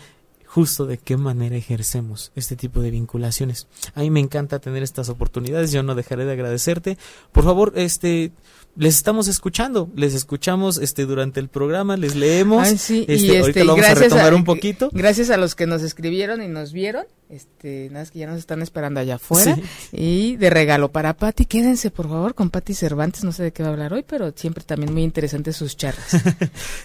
[0.57, 3.67] justo de qué manera ejercemos este tipo de vinculaciones.
[3.93, 6.97] A mí me encanta tener estas oportunidades, yo no dejaré de agradecerte.
[7.31, 8.31] Por favor, este
[8.77, 12.67] les estamos escuchando, les escuchamos este durante el programa, les leemos.
[12.77, 14.89] sí, este, y ahorita este, lo vamos a retomar un poquito.
[14.93, 17.05] Gracias a los que nos escribieron y nos vieron.
[17.29, 19.55] Este, nada más que ya nos están esperando allá afuera.
[19.55, 19.61] Sí.
[19.91, 23.63] Y de regalo para Patti, quédense por favor con Patti Cervantes, no sé de qué
[23.63, 26.07] va a hablar hoy, pero siempre también muy interesantes sus charlas.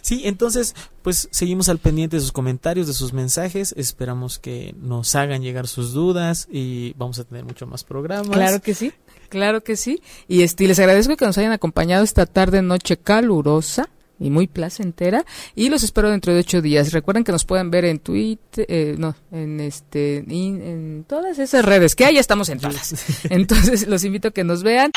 [0.01, 3.73] Sí, entonces, pues seguimos al pendiente de sus comentarios, de sus mensajes.
[3.77, 8.31] Esperamos que nos hagan llegar sus dudas y vamos a tener mucho más programas.
[8.31, 8.93] Claro que sí,
[9.33, 10.03] claro que sí.
[10.29, 13.89] Y este, les agradezco que nos hayan acompañado esta tarde, noche calurosa
[14.21, 15.25] y muy placentera.
[15.57, 16.93] Y los espero dentro de ocho días.
[16.93, 21.65] Recuerden que nos pueden ver en Twitter, eh, no, en este, in- en todas esas
[21.65, 22.95] redes, que ahí estamos en todas.
[23.31, 24.93] Entonces los invito a que nos vean.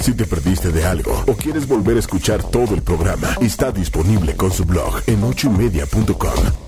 [0.00, 4.36] Si te perdiste de algo o quieres volver a escuchar todo el programa, está disponible
[4.36, 6.67] con su blog en ochoymedia.com.